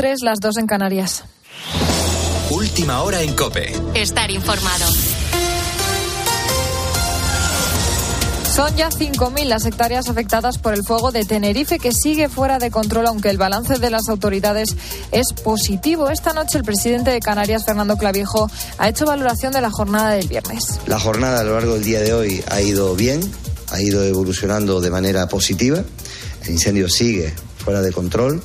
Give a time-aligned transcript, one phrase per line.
[0.00, 1.24] 3, las 2 en Canarias.
[2.50, 3.70] Última hora en Cope.
[3.92, 4.86] Estar informado.
[8.56, 12.70] Son ya 5.000 las hectáreas afectadas por el fuego de Tenerife, que sigue fuera de
[12.70, 14.74] control, aunque el balance de las autoridades
[15.12, 16.08] es positivo.
[16.08, 20.28] Esta noche el presidente de Canarias, Fernando Clavijo, ha hecho valoración de la jornada del
[20.28, 20.80] viernes.
[20.86, 23.20] La jornada a lo largo del día de hoy ha ido bien,
[23.70, 25.84] ha ido evolucionando de manera positiva.
[26.44, 28.42] El incendio sigue fuera de control.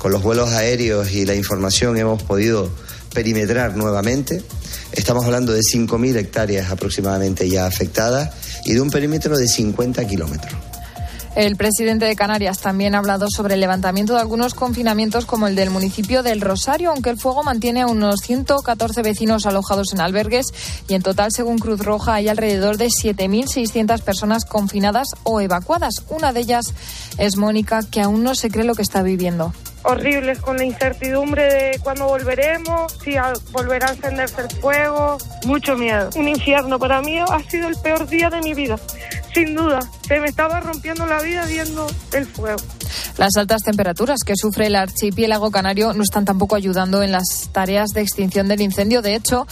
[0.00, 2.70] Con los vuelos aéreos y la información hemos podido
[3.12, 4.42] perimetrar nuevamente.
[4.92, 8.30] Estamos hablando de 5.000 hectáreas aproximadamente ya afectadas
[8.64, 10.54] y de un perímetro de 50 kilómetros.
[11.36, 15.54] El presidente de Canarias también ha hablado sobre el levantamiento de algunos confinamientos como el
[15.54, 20.46] del municipio del Rosario, aunque el fuego mantiene a unos 114 vecinos alojados en albergues
[20.88, 26.04] y en total, según Cruz Roja, hay alrededor de 7.600 personas confinadas o evacuadas.
[26.08, 26.72] Una de ellas
[27.18, 29.52] es Mónica, que aún no se cree lo que está viviendo
[29.84, 33.14] horribles con la incertidumbre de cuándo volveremos, si
[33.52, 36.10] volverá a encenderse el fuego, mucho miedo.
[36.16, 38.76] Un infierno, para mí ha sido el peor día de mi vida,
[39.34, 39.80] sin duda.
[40.06, 42.60] Se me estaba rompiendo la vida viendo el fuego.
[43.18, 47.90] Las altas temperaturas que sufre el archipiélago canario no están tampoco ayudando en las tareas
[47.90, 49.02] de extinción del incendio.
[49.02, 49.46] De hecho,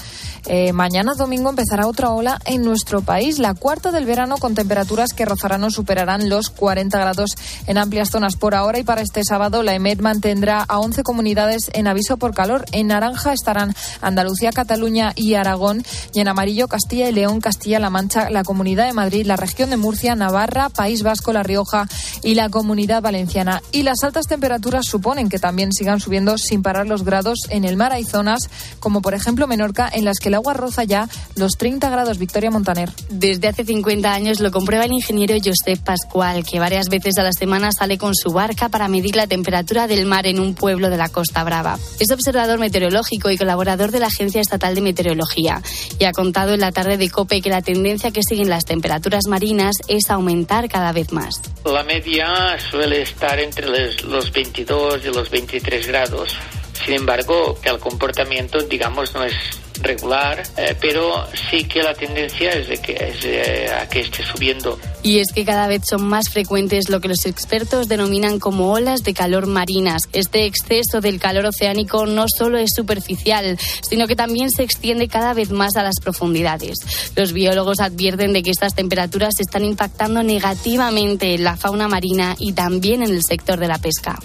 [0.47, 5.13] eh, mañana domingo empezará otra ola en nuestro país, la cuarta del verano, con temperaturas
[5.13, 8.79] que rozarán o superarán los 40 grados en amplias zonas por ahora.
[8.79, 12.65] Y para este sábado, la EMED mantendrá a 11 comunidades en aviso por calor.
[12.73, 15.85] En naranja estarán Andalucía, Cataluña y Aragón.
[16.15, 19.77] Y en amarillo, Castilla y León, Castilla-La Mancha, la Comunidad de Madrid, la región de
[19.77, 21.87] Murcia, Navarra, País Vasco, La Rioja
[22.23, 23.28] y la Comunidad Valenciana.
[23.73, 27.77] Y las altas temperaturas suponen que también sigan subiendo sin parar los grados en el
[27.77, 27.93] mar.
[27.93, 28.49] Hay zonas,
[28.81, 32.19] como por ejemplo Menorca, en las que el agua roza ya los 30 grados.
[32.19, 32.91] Victoria Montaner.
[33.11, 37.33] Desde hace 50 años lo comprueba el ingeniero Josep Pascual, que varias veces a la
[37.33, 40.97] semana sale con su barca para medir la temperatura del mar en un pueblo de
[40.97, 41.79] la Costa Brava.
[42.01, 45.63] Es observador meteorológico y colaborador de la Agencia Estatal de Meteorología
[45.99, 49.27] y ha contado en la tarde de COPE que la tendencia que siguen las temperaturas
[49.29, 51.41] marinas es aumentar cada vez más.
[51.65, 56.37] La media suele estar entre los 22 y los 23 grados.
[56.85, 59.35] Sin embargo, el comportamiento, digamos, no es
[59.81, 64.79] regular, eh, pero sí que la tendencia es de que, es a que esté subiendo.
[65.03, 69.03] Y es que cada vez son más frecuentes lo que los expertos denominan como olas
[69.05, 70.03] de calor marinas.
[70.13, 73.59] Este exceso del calor oceánico no solo es superficial,
[73.89, 76.79] sino que también se extiende cada vez más a las profundidades.
[77.17, 82.53] Los biólogos advierten de que estas temperaturas están impactando negativamente en la fauna marina y
[82.53, 84.19] también en el sector de la pesca.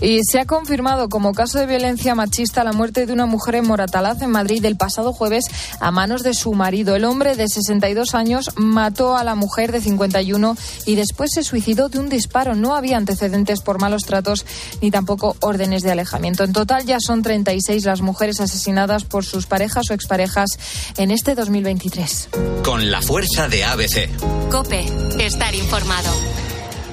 [0.00, 3.66] Y se ha confirmado como caso de violencia machista la muerte de una mujer en
[3.66, 5.46] Moratalaz, en Madrid, el pasado jueves
[5.80, 6.96] a manos de su marido.
[6.96, 11.88] El hombre de 62 años mató a la mujer de 51 y después se suicidó
[11.88, 12.54] de un disparo.
[12.54, 14.44] No había antecedentes por malos tratos
[14.80, 16.44] ni tampoco órdenes de alejamiento.
[16.44, 20.50] En total ya son 36 las mujeres asesinadas por sus parejas o exparejas
[20.96, 22.28] en este 2023.
[22.64, 24.08] Con la fuerza de ABC.
[24.50, 24.84] Cope,
[25.18, 26.10] estar informado.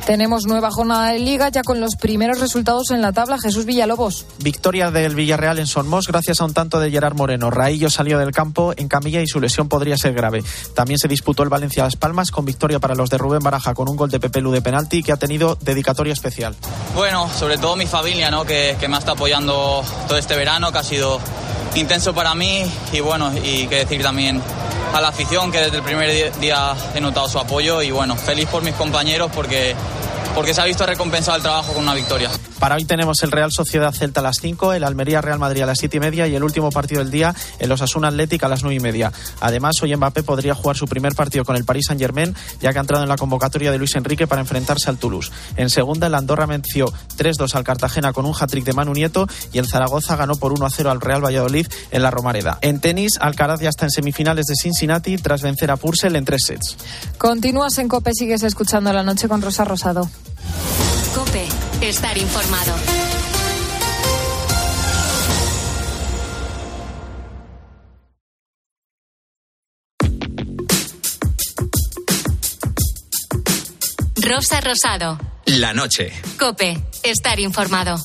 [0.06, 3.38] Tenemos nueva jornada de liga ya con los primeros resultados en la tabla.
[3.40, 4.26] Jesús Villalobos.
[4.40, 7.50] Victoria del Villarreal en Sonmos gracias a un tanto de Gerard Moreno.
[7.50, 10.44] Raillo salió del campo en camilla y su lesión podría ser grave.
[10.76, 13.88] También se disputó el Valencia Las Palmas con victoria para los de Rubén Baraja con
[13.88, 16.54] un gol de Pepe Lu de penalti que ha tenido dedicatoria especial.
[16.96, 18.44] Bueno, sobre todo mi familia, ¿no?
[18.44, 21.22] que, que me está apoyando todo este verano, que ha sido
[21.76, 24.42] intenso para mí y bueno, y que decir también
[24.94, 28.48] a la afición que desde el primer día he notado su apoyo y bueno, feliz
[28.48, 29.76] por mis compañeros porque
[30.36, 32.30] porque se ha visto recompensado el trabajo con una victoria.
[32.60, 35.66] Para hoy tenemos el Real Sociedad Celta a las 5, el Almería Real Madrid a
[35.66, 38.64] las 7 y media y el último partido del día, el Osasuna Atlético a las
[38.64, 39.12] 9 y media.
[39.42, 42.78] Además, hoy Mbappé podría jugar su primer partido con el Paris Saint Germain, ya que
[42.78, 45.30] ha entrado en la convocatoria de Luis Enrique para enfrentarse al Toulouse.
[45.58, 46.86] En segunda, el Andorra venció
[47.18, 50.90] 3-2 al Cartagena con un hat-trick de Manu Nieto y el Zaragoza ganó por 1-0
[50.90, 52.60] al Real Valladolid en la Romareda.
[52.62, 56.46] En tenis, Alcaraz ya está en semifinales de Cincinnati tras vencer a Purcell en tres
[56.46, 56.78] sets.
[57.18, 60.10] Continúas en COPE, sigues escuchando la noche con Rosa Rosado.
[61.16, 61.48] Cope,
[61.82, 62.74] estar informado.
[74.22, 75.20] Rosa Rosado.
[75.46, 76.14] La noche.
[76.40, 77.96] Cope, estar informado.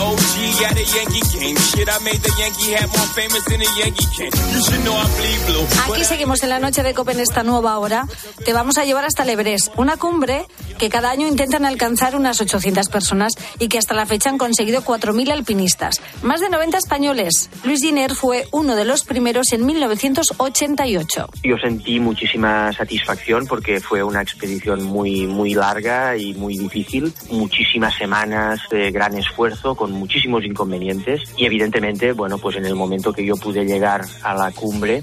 [0.00, 1.56] OG at a Yankee game.
[1.58, 4.30] Shit, I made the Yankee hat more famous than a Yankee can.
[4.52, 5.94] You should know I bleed blue.
[5.94, 8.06] Aquí seguimos en la noche de Copa en esta nueva hora.
[8.44, 10.46] Te vamos a llevar hasta el Everest, una cumbre
[10.80, 14.80] que cada año intentan alcanzar unas 800 personas y que hasta la fecha han conseguido
[14.80, 16.00] 4.000 alpinistas.
[16.22, 17.50] Más de 90 españoles.
[17.64, 21.28] Luis Giner fue uno de los primeros en 1988.
[21.44, 27.12] Yo sentí muchísima satisfacción porque fue una expedición muy, muy larga y muy difícil.
[27.30, 31.20] Muchísimas semanas de gran esfuerzo, con muchísimos inconvenientes.
[31.36, 35.02] Y evidentemente, bueno, pues en el momento que yo pude llegar a la cumbre,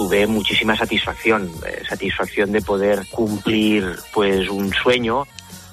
[0.00, 5.26] tuve muchísima satisfacción, eh, satisfacción de poder cumplir pues un sueño.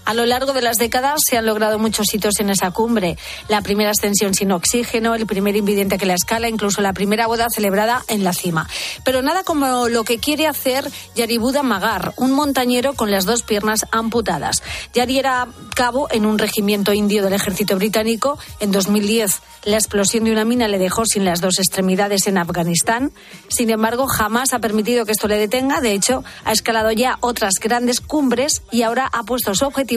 [0.07, 3.17] A lo largo de las décadas se han logrado muchos hitos en esa cumbre.
[3.49, 7.47] La primera ascensión sin oxígeno, el primer invidente que la escala, incluso la primera boda
[7.53, 8.69] celebrada en la cima.
[9.03, 13.85] Pero nada como lo que quiere hacer Yaribuda Magar, un montañero con las dos piernas
[13.91, 14.63] amputadas.
[14.93, 18.39] Yari era cabo en un regimiento indio del ejército británico.
[18.61, 23.11] En 2010 la explosión de una mina le dejó sin las dos extremidades en Afganistán.
[23.49, 25.81] Sin embargo, jamás ha permitido que esto le detenga.
[25.81, 29.96] De hecho, ha escalado ya otras grandes cumbres y ahora ha puesto su objetivo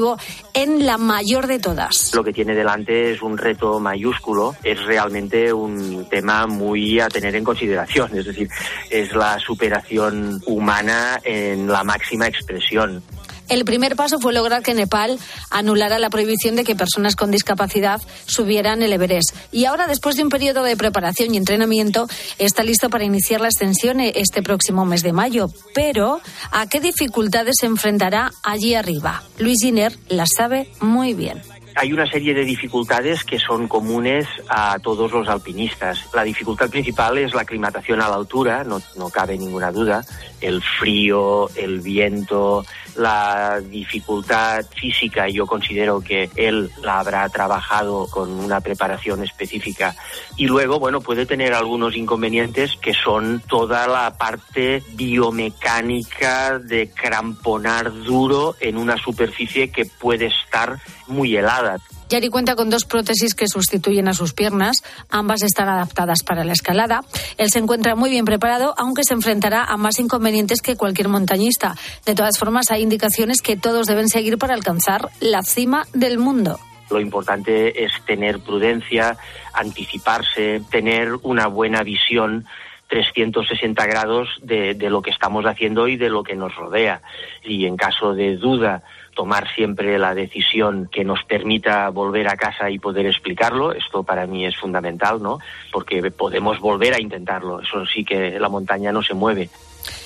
[0.55, 2.15] en la mayor de todas.
[2.15, 7.35] Lo que tiene delante es un reto mayúsculo, es realmente un tema muy a tener
[7.35, 8.49] en consideración, es decir,
[8.89, 13.03] es la superación humana en la máxima expresión.
[13.51, 15.19] El primer paso fue lograr que Nepal
[15.51, 19.35] anulara la prohibición de que personas con discapacidad subieran el Everest.
[19.51, 22.07] Y ahora, después de un periodo de preparación y entrenamiento,
[22.39, 25.51] está listo para iniciar la ascensión este próximo mes de mayo.
[25.75, 26.21] Pero,
[26.53, 29.25] ¿a qué dificultades se enfrentará allí arriba?
[29.39, 31.43] Luis Giner las sabe muy bien
[31.77, 36.09] hay una serie de dificultades que son comunes a todos los alpinistas.
[36.13, 40.05] La dificultad principal es la aclimatación a la altura, no, no, cabe ninguna duda.
[40.41, 42.65] El frío, el viento,
[42.97, 49.95] la dificultad física, yo considero que él la habrá trabajado con una preparación específica.
[50.37, 57.93] Y luego, bueno, puede tener algunos inconvenientes que son toda la parte biomecánica de cramponar
[58.03, 61.79] duro en una superficie que puede estar muy helada.
[62.11, 64.83] Yari cuenta con dos prótesis que sustituyen a sus piernas.
[65.11, 67.05] Ambas están adaptadas para la escalada.
[67.39, 71.77] Él se encuentra muy bien preparado, aunque se enfrentará a más inconvenientes que cualquier montañista.
[72.05, 76.59] De todas formas, hay indicaciones que todos deben seguir para alcanzar la cima del mundo.
[76.91, 79.17] Lo importante es tener prudencia,
[79.55, 82.45] anticiparse, tener una buena visión
[82.91, 87.01] 360 grados de, de, lo que estamos haciendo y de lo que nos rodea.
[87.45, 88.83] Y en caso de duda
[89.15, 93.73] tomar siempre la decisión que nos permita volver a casa y poder explicarlo.
[93.73, 95.39] Esto para mí es fundamental, ¿no?
[95.73, 97.61] Porque podemos volver a intentarlo.
[97.61, 99.51] Eso sí que la montaña no se mueve.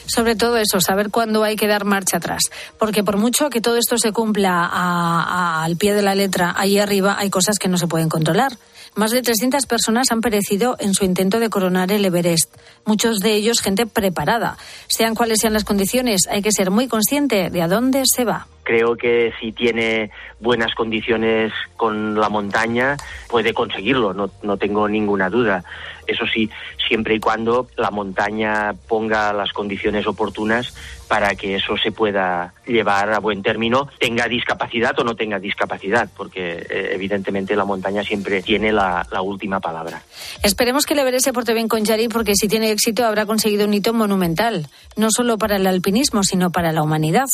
[0.06, 2.42] Sobre todo eso, saber cuándo hay que dar marcha atrás.
[2.78, 6.78] Porque por mucho que todo esto se cumpla a, al pie de la letra, ahí
[6.78, 8.52] arriba hay cosas que no se pueden controlar.
[8.96, 12.55] Más de 300 personas han perecido en su intento de coronar el Everest.
[12.85, 14.56] Muchos de ellos gente preparada.
[14.87, 18.46] Sean cuales sean las condiciones, hay que ser muy consciente de a dónde se va.
[18.62, 22.96] Creo que si tiene buenas condiciones con la montaña,
[23.29, 25.64] puede conseguirlo, no, no tengo ninguna duda.
[26.06, 26.50] Eso sí,
[26.86, 30.74] siempre y cuando la montaña ponga las condiciones oportunas
[31.08, 36.08] para que eso se pueda llevar a buen término, tenga discapacidad o no tenga discapacidad,
[36.16, 40.02] porque eh, evidentemente la montaña siempre tiene la, última palabra.
[40.42, 43.66] Esperemos que el Everest se porte bien con Yari, porque si tiene éxito habrá conseguido
[43.66, 47.26] un hito monumental, no solo para el alpinismo, sino para la humanidad.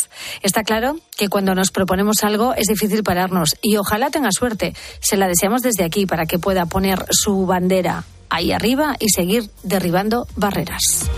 [0.43, 4.75] Está claro que cuando nos proponemos algo es difícil pararnos y ojalá tenga suerte.
[5.01, 9.51] Se la deseamos desde aquí para que pueda poner su bandera ahí arriba y seguir
[9.63, 11.11] derribando barreras.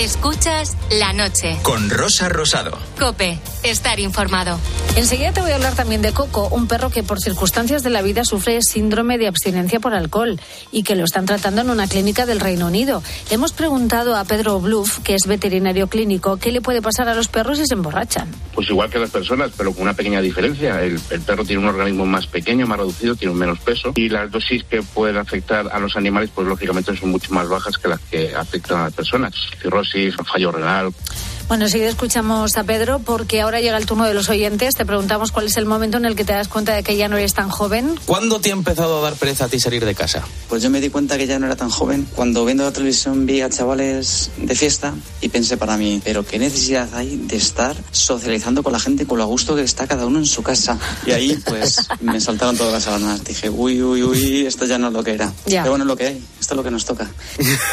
[0.00, 1.58] Escuchas la noche.
[1.62, 2.78] Con Rosa Rosado.
[2.98, 4.58] Cope, estar informado.
[4.96, 8.00] Enseguida te voy a hablar también de Coco, un perro que por circunstancias de la
[8.00, 10.40] vida sufre síndrome de abstinencia por alcohol
[10.72, 13.02] y que lo están tratando en una clínica del Reino Unido.
[13.28, 17.14] Le hemos preguntado a Pedro Bluff, que es veterinario clínico, qué le puede pasar a
[17.14, 18.30] los perros si se emborrachan.
[18.54, 20.82] Pues igual que a las personas, pero con una pequeña diferencia.
[20.82, 24.08] El, el perro tiene un organismo más pequeño, más reducido, tiene un menos peso y
[24.08, 27.88] las dosis que pueden afectar a los animales, pues lógicamente son mucho más bajas que
[27.88, 29.34] las que afectan a las personas.
[29.60, 29.89] Cirrosis,
[30.24, 30.92] fallo renal.
[31.50, 34.76] Bueno, enseguida escuchamos a Pedro porque ahora llega el turno de los oyentes.
[34.76, 37.08] Te preguntamos cuál es el momento en el que te das cuenta de que ya
[37.08, 37.98] no eres tan joven.
[38.06, 40.22] ¿Cuándo te ha empezado a dar pereza a ti salir de casa?
[40.48, 43.26] Pues yo me di cuenta que ya no era tan joven cuando viendo la televisión
[43.26, 47.74] vi a chavales de fiesta y pensé para mí, pero qué necesidad hay de estar
[47.90, 50.78] socializando con la gente con lo a gusto que está cada uno en su casa.
[51.04, 53.24] Y ahí pues me saltaron todas las alarmas.
[53.24, 55.32] Dije, uy, uy, uy, esto ya no es lo que era.
[55.46, 55.62] Ya.
[55.62, 57.10] Pero bueno, es lo que hay, esto es lo que nos toca.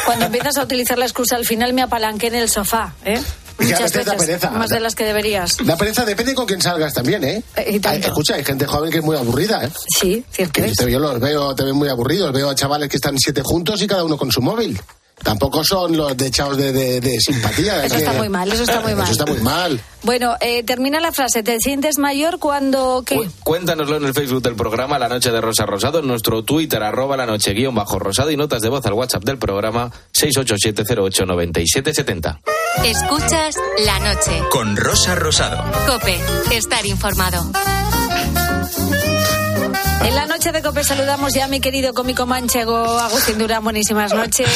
[0.04, 3.22] Cuando empiezas a utilizar la excusa, al final me apalanqué en el sofá, ¿eh?
[3.58, 4.50] Es que a Muchas veces da veces, pereza.
[4.50, 5.60] más de las que deberías.
[5.62, 7.42] La pereza depende con quién salgas también, ¿eh?
[7.56, 7.86] Eh, y.
[7.88, 9.70] Hay- escucha, hay gente joven que es muy aburrida, ¿eh?
[10.00, 10.74] Sí, cierto es.
[10.78, 12.32] yo los veo, te ven muy aburridos.
[12.32, 14.80] Veo a chavales que están siete juntos y cada uno con su móvil.
[15.22, 17.84] Tampoco son los de echados de, de- de simpatía.
[17.84, 19.02] Eso es está muy mal, eso está muy mal.
[19.04, 19.80] Eso está muy mal.
[20.02, 21.42] Bueno, eh, termina la frase.
[21.42, 23.28] ¿Te sientes mayor cuando qué?
[23.42, 27.16] Cuéntanoslo en el Facebook del programa La Noche de Rosa Rosado, en nuestro Twitter, arroba
[27.16, 32.38] la noche guion bajo rosado y notas de voz al WhatsApp del programa 687089770.
[32.84, 34.40] Escuchas la noche.
[34.50, 35.64] Con Rosa Rosado.
[35.86, 36.16] Cope,
[36.52, 37.50] estar informado.
[40.04, 43.62] En la noche de COPE saludamos ya a mi querido cómico manchego Agustín Durán.
[43.64, 44.48] Buenísimas noches.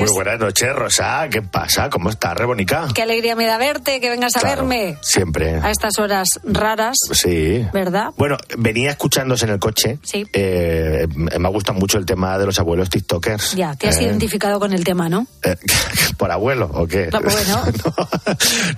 [0.00, 1.28] Muy buenas noches, Rosa.
[1.30, 1.88] ¿Qué pasa?
[1.88, 2.88] ¿Cómo estás, Rebonica?
[2.94, 5.54] Qué alegría me da verte, que vengas a verme Siempre.
[5.62, 7.64] a estas horas raras, Sí.
[7.72, 8.08] ¿verdad?
[8.16, 9.98] Bueno, venía escuchándose en el coche.
[10.02, 10.26] Sí.
[10.32, 13.54] Eh, me ha gustado mucho el tema de los abuelos tiktokers.
[13.54, 15.26] Ya, te has Eh, identificado con el tema, ¿no?
[15.44, 15.56] eh,
[16.18, 17.08] ¿Por abuelo o qué?
[17.12, 17.62] No, bueno.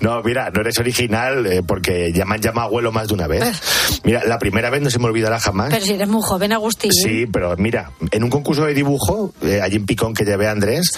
[0.00, 3.27] No, mira, no eres original eh, porque ya me han llamado abuelo más de una
[3.27, 3.43] vez.
[4.05, 5.71] Mira, la primera vez no se me olvidará jamás.
[5.71, 6.93] Pero si eres muy joven, Agustín.
[6.93, 10.52] Sí, pero mira, en un concurso de dibujo, eh, allí en Picón que llevé a
[10.52, 10.93] Andrés,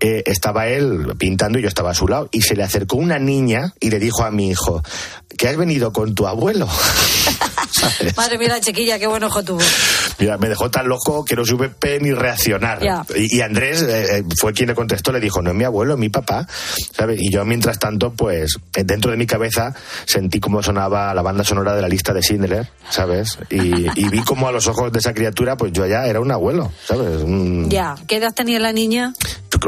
[0.00, 3.18] eh, estaba él pintando y yo estaba a su lado y se le acercó una
[3.18, 4.82] niña y le dijo a mi hijo,
[5.42, 6.68] que has venido con tu abuelo.
[8.16, 9.58] Madre mía, la chiquilla, qué buen ojo tuvo.
[10.20, 12.78] Mira, me dejó tan loco que no supe ni reaccionar.
[13.16, 15.94] Y, y Andrés eh, eh, fue quien le contestó, le dijo, no es mi abuelo,
[15.94, 16.46] es mi papá.
[16.96, 17.18] ¿Sabes?
[17.20, 21.42] Y yo, mientras tanto, pues, eh, dentro de mi cabeza sentí cómo sonaba la banda
[21.42, 23.36] sonora de la lista de Schindler, ¿sabes?
[23.50, 26.30] Y, y vi como a los ojos de esa criatura, pues yo ya era un
[26.30, 27.20] abuelo, ¿sabes?
[27.22, 29.12] Un- Ya, ¿qué edad tenía la niña?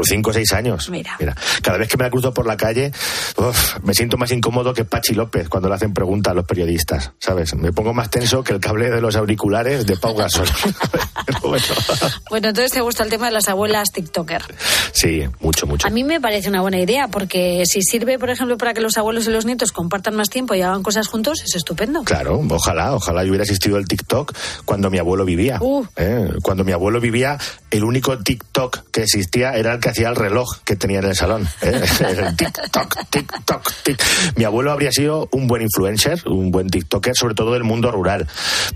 [0.03, 0.89] cinco o seis años.
[0.89, 1.17] Mira.
[1.61, 2.91] cada vez que me la cruzo por la calle,
[3.37, 7.11] uf, me siento más incómodo que Pachi López cuando le hacen preguntas a los periodistas,
[7.19, 7.55] ¿sabes?
[7.55, 10.47] Me pongo más tenso que el cable de los auriculares de Pau Gasol.
[11.41, 11.63] Bueno,
[12.29, 14.43] Bueno, entonces te gusta el tema de las abuelas TikToker.
[14.91, 15.87] sí, mucho, mucho.
[15.87, 18.97] A mí me parece una buena idea, porque si sirve, por ejemplo, para que los
[18.97, 22.03] abuelos y los nietos compartan más tiempo y hagan cosas juntos, es estupendo.
[22.03, 24.33] Claro, ojalá, ojalá yo hubiera asistido al TikTok
[24.65, 25.57] cuando mi abuelo vivía.
[25.61, 25.85] Uh.
[25.95, 26.29] ¿eh?
[26.41, 27.37] Cuando mi abuelo vivía,
[27.71, 31.15] el único TikTok que existía era el que hacía el reloj que tenía en el
[31.15, 31.47] salón.
[31.61, 31.81] ¿eh?
[32.05, 34.03] El TikTok, TikTok, tic.
[34.35, 38.27] Mi abuelo habría sido un buen influencer, un buen TikToker, sobre todo del mundo rural,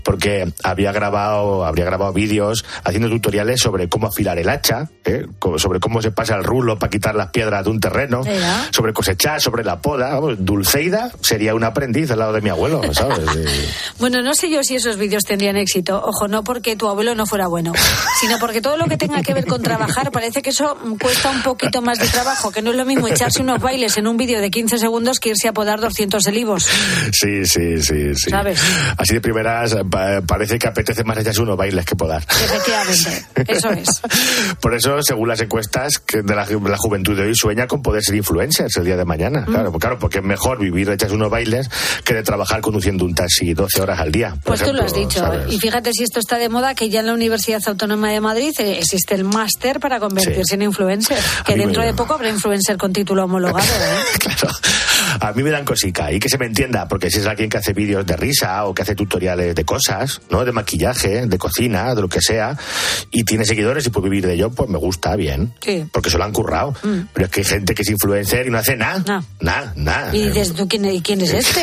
[0.04, 5.26] porque había grabado, habría grabado vídeos haciendo tutoriales sobre cómo afilar el hacha, ¿eh?
[5.56, 8.22] Sobre cómo se pasa el rulo para quitar las piedras de un terreno,
[8.70, 10.14] sobre cosechar, sobre la poda.
[10.14, 13.20] Vamos, Dulceida sería un aprendiz al lado de mi abuelo, ¿sabes?
[13.40, 16.02] Eh, Bueno, no sé yo si esos vídeos tendrían éxito.
[16.04, 17.72] Ojo, no porque tu abuelo no fuera bueno,
[18.20, 21.42] sino porque todo lo que tenga que ver con trabajar, parece que eso cuesta un
[21.42, 24.40] poquito más de trabajo, que no es lo mismo echarse unos bailes en un vídeo
[24.40, 26.59] de 15 segundos que irse a podar 200 olivos.
[27.12, 28.30] Sí, sí, sí, sí.
[28.30, 28.60] ¿Sabes?
[28.96, 32.22] Así de primeras pa- parece que apetece más echarse unos bailes que podar.
[32.22, 33.88] Efectivamente, eso es.
[34.60, 37.82] Por eso, según las encuestas que de la, ju- la juventud de hoy, sueña con
[37.82, 39.42] poder ser influencers el día de mañana.
[39.42, 39.52] Mm.
[39.52, 41.68] Claro, claro, porque es mejor vivir echarse unos bailes
[42.04, 44.34] que de trabajar conduciendo un taxi 12 horas al día.
[44.44, 45.20] Pues tú lo has dicho.
[45.20, 45.52] ¿sabes?
[45.52, 48.54] Y fíjate si esto está de moda, que ya en la Universidad Autónoma de Madrid
[48.58, 50.54] eh, existe el máster para convertirse Sí.
[50.54, 51.18] en influencer.
[51.44, 53.66] Que dentro me- de poco habrá influencer con título homologado.
[53.66, 54.18] ¿eh?
[54.20, 54.54] Claro.
[55.18, 56.12] A mí me dan cosica.
[56.12, 58.74] Y que se me entienda, porque si es alguien que hace vídeos de risa o
[58.74, 60.44] que hace tutoriales de cosas, ¿no?
[60.44, 62.56] De maquillaje, de cocina, de lo que sea,
[63.10, 65.52] y tiene seguidores y puede vivir de ello, pues me gusta, bien.
[65.60, 65.84] Sí.
[65.92, 66.74] Porque se lo han currado.
[66.82, 67.00] Mm.
[67.12, 69.24] Pero es que hay gente que es influencer y no hace nada.
[69.40, 70.14] Nada, nada.
[70.14, 71.62] Y dices, ¿tú quién, y quién es este?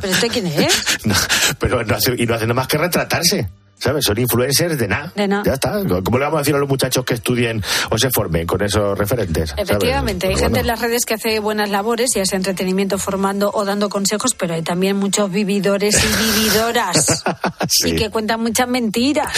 [0.00, 0.84] ¿Pero este quién es?
[1.04, 1.14] No,
[1.58, 3.48] pero no hace, y no hace nada más que retratarse.
[3.78, 4.04] ¿Sabes?
[4.04, 5.12] Son influencers de nada.
[5.14, 5.42] De nada.
[5.46, 5.72] Ya está.
[6.04, 8.98] ¿Cómo le vamos a decir a los muchachos que estudien o se formen con esos
[8.98, 9.50] referentes?
[9.50, 9.64] ¿sabes?
[9.70, 10.60] Efectivamente, hay Pero gente bueno.
[10.60, 14.54] en las redes que hace buenas labores, ya sea entretenimiento, formando o dando consejos, pero
[14.54, 17.24] hay también muchos vividores y vividoras
[17.68, 17.90] Sí.
[17.90, 19.32] y que cuentan muchas mentiras.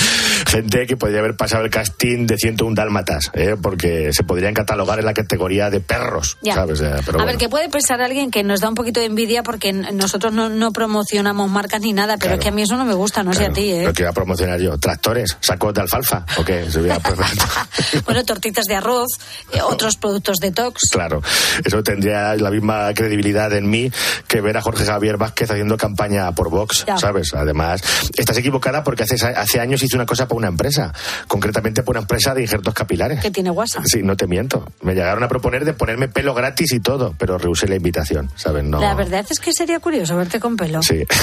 [0.46, 3.56] Gente que podría haber pasado el casting de 101 dálmatas, ¿eh?
[3.60, 6.54] porque se podrían catalogar en la categoría de perros, Ya.
[6.54, 6.80] ¿sabes?
[6.80, 7.26] Eh, Pero a bueno.
[7.26, 10.48] ver, que puede pensar alguien que nos da un poquito de envidia porque nosotros no,
[10.48, 12.34] no promocionamos marcas ni nada, pero Claro.
[12.36, 13.86] es que a mí eso no me gusta, no sé a ti, ¿eh?
[14.30, 14.78] Promocionar yo.
[14.78, 16.64] Tractores, sacos de alfalfa, ¿o qué?
[18.04, 19.08] Bueno, tortitas de arroz,
[19.52, 20.82] eh, otros productos detox.
[20.90, 21.20] Claro,
[21.64, 23.90] eso tendría la misma credibilidad en mí
[24.28, 26.96] que ver a Jorge Javier Vázquez haciendo campaña por Vox, Ya.
[26.96, 27.34] ¿sabes?
[27.34, 27.82] Además,
[28.16, 30.92] estás equivocada porque hace, hace años hice una cosa para una empresa,
[31.26, 33.20] concretamente para una empresa de injertos capilares.
[33.20, 33.82] Que tiene WhatsApp.
[33.86, 34.70] Sí, no te miento.
[34.82, 38.64] Me llegaron a proponer de ponerme pelo gratis y todo, pero rehusé la invitación, ¿sabes?
[38.64, 38.80] No.
[38.80, 40.82] La verdad es que sería curioso verte con pelo.
[40.82, 41.04] Sí.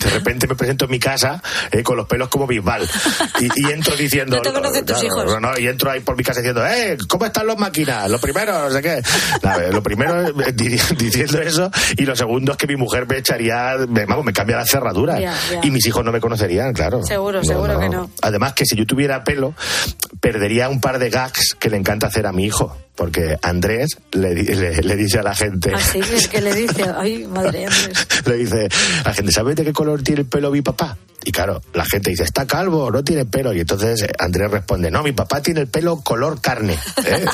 [0.00, 2.88] De repente me presento en mi casa eh, con los pelos como Bisbal.
[3.40, 4.36] Y, y entro diciendo.
[4.36, 5.40] No te conocen tus hijos.
[5.40, 6.96] no, y entro ahí por mi casa diciendo, ¡eh!
[7.08, 8.10] ¿Cómo están los máquinas?
[8.10, 9.02] Lo primero, no sé qué.
[9.72, 11.70] Lo primero eh, di- diciendo eso.
[11.96, 13.74] Y lo segundo es que mi mujer me echaría.
[13.88, 15.18] Me, vamos, me cambia la cerradura.
[15.62, 17.02] Y mis hijos no me conocerían, claro.
[17.02, 18.10] Seguro, seguro que no.
[18.22, 19.54] Además, que si yo tuviera pelo,
[20.20, 22.76] perdería un par de gags que le encanta hacer a mi hijo.
[23.00, 26.84] Porque Andrés le, di- le- le dice a la gente, Así que, que le dice,
[26.94, 28.06] ay, madre Andrés.
[28.26, 28.68] le dice
[29.04, 30.98] a la gente, ¿sabes de qué color tiene el pelo mi papá?
[31.22, 33.52] Y claro, la gente dice, está calvo, no tiene pelo.
[33.52, 36.78] Y entonces eh, Andrés responde, no, mi papá tiene el pelo color carne.
[37.04, 37.24] ¿eh?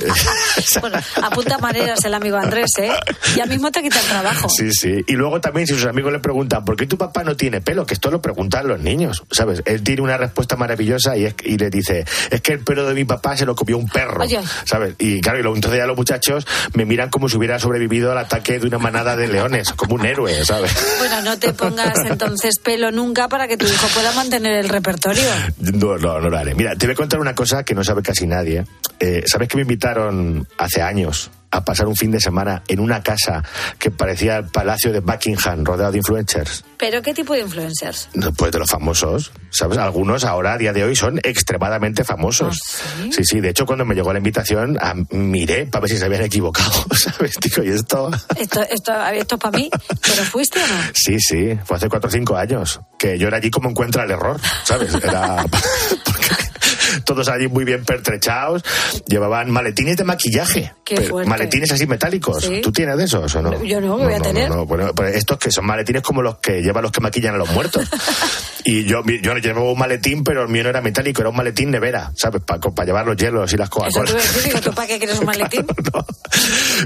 [0.81, 2.91] Bueno, apunta maneras el amigo Andrés, ¿eh?
[3.37, 4.49] Ya mismo te quita el trabajo.
[4.49, 5.05] Sí, sí.
[5.07, 7.87] Y luego también si sus amigos le preguntan, ¿por qué tu papá no tiene pelo?
[7.87, 9.63] Que esto lo preguntan los niños, ¿sabes?
[9.67, 12.95] Él tiene una respuesta maravillosa y, es, y le dice, es que el pelo de
[12.95, 14.41] mi papá se lo comió un perro, Oye.
[14.65, 14.95] ¿sabes?
[14.99, 18.19] Y claro, y luego entonces ya los muchachos me miran como si hubiera sobrevivido al
[18.19, 20.73] ataque de una manada de leones, como un héroe, ¿sabes?
[20.99, 25.25] Bueno, no te pongas entonces pelo nunca para que tu hijo pueda mantener el repertorio.
[25.59, 26.55] No, no, no lo haré.
[26.55, 28.65] Mira, te voy a contar una cosa que no sabe casi nadie.
[29.01, 33.03] Eh, ¿Sabes que me invitaron hace años a pasar un fin de semana en una
[33.03, 33.43] casa
[33.79, 36.65] que parecía el palacio de Buckingham, rodeado de influencers?
[36.79, 38.09] ¿Pero qué tipo de influencers?
[38.37, 39.79] Pues de los famosos, ¿sabes?
[39.79, 42.59] Algunos ahora, a día de hoy, son extremadamente famosos.
[43.11, 43.25] sí?
[43.25, 46.23] sí, De hecho, cuando me llegó la invitación, ah, miré para ver si se habían
[46.23, 47.35] equivocado, ¿sabes?
[47.41, 48.11] Digo, ¿y esto?
[48.39, 49.71] Esto, esto, esto es para mí.
[50.03, 50.75] ¿Pero fuiste o no?
[50.95, 52.81] Sí, sí, fue hace cuatro o cinco años.
[52.99, 54.95] Que yo era allí como encuentra el error, ¿sabes?
[54.95, 55.45] Era...
[57.05, 58.65] Todos allí muy bien pertrechados,
[59.07, 60.73] llevaban maletines de maquillaje.
[60.85, 61.25] Pero.
[61.27, 62.45] Maletines así metálicos.
[62.45, 62.61] Sí.
[62.63, 63.63] ¿Tú tienes de esos o no?
[63.65, 64.49] Yo no, ¿qué voy a tener?
[64.49, 64.67] no.
[64.67, 67.51] Bueno, pues estos que son maletines como los que llevan los que maquillan a los
[67.51, 67.89] muertos.
[68.65, 71.71] y yo, yo llevaba un maletín, pero el mío no era metálico, era un maletín
[71.71, 72.43] nevera, ¿sabes?
[72.43, 74.11] Para llevar los hielos y las Coca-Cola.
[74.11, 75.67] iba a decir, digo, ¿tú para qué quieres un maletín?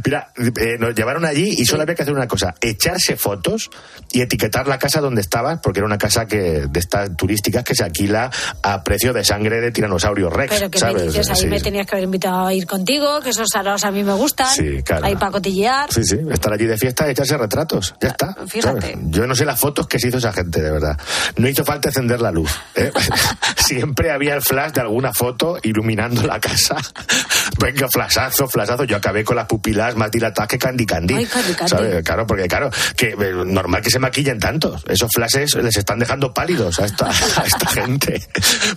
[0.04, 3.70] Mira, eh, nos llevaron allí y solo había que hacer una cosa, echarse fotos
[4.12, 7.74] y etiquetar la casa donde estabas, porque era una casa que de estas turísticas que
[7.74, 8.30] se alquila
[8.62, 10.96] a precio de sangre de tiranosaurio rex, Pero que ¿sabes?
[10.96, 11.46] me dices, ahí Sí.
[11.46, 14.48] me tenías que haber invitado a ir contigo, que esos araos a mí me gustan.
[14.54, 15.06] Sí, claro.
[15.06, 15.92] Ahí para cotillear.
[15.92, 17.94] Sí, sí, estar allí de fiesta y echarse retratos.
[18.00, 18.34] Ya está.
[18.46, 18.80] fíjate.
[18.92, 18.96] ¿sabes?
[19.04, 20.98] Yo no sé las fotos que se hizo esa gente, de verdad.
[21.36, 22.50] No hizo falta encender la luz.
[22.74, 22.90] ¿eh?
[23.56, 26.76] Siempre había el flash de alguna foto iluminando la casa.
[27.58, 28.84] Venga, flashazo, flashazo.
[28.84, 31.14] Yo acabé con las pupilas más dilatadas que Candy Candy.
[31.14, 31.70] Ay, Candy Candy.
[31.70, 32.02] ¿sabes?
[32.04, 34.82] Claro, porque claro, que eh, normal que se maquillen tantos.
[34.88, 38.22] Esos flashes les están dejando pálidos a esta, a esta gente.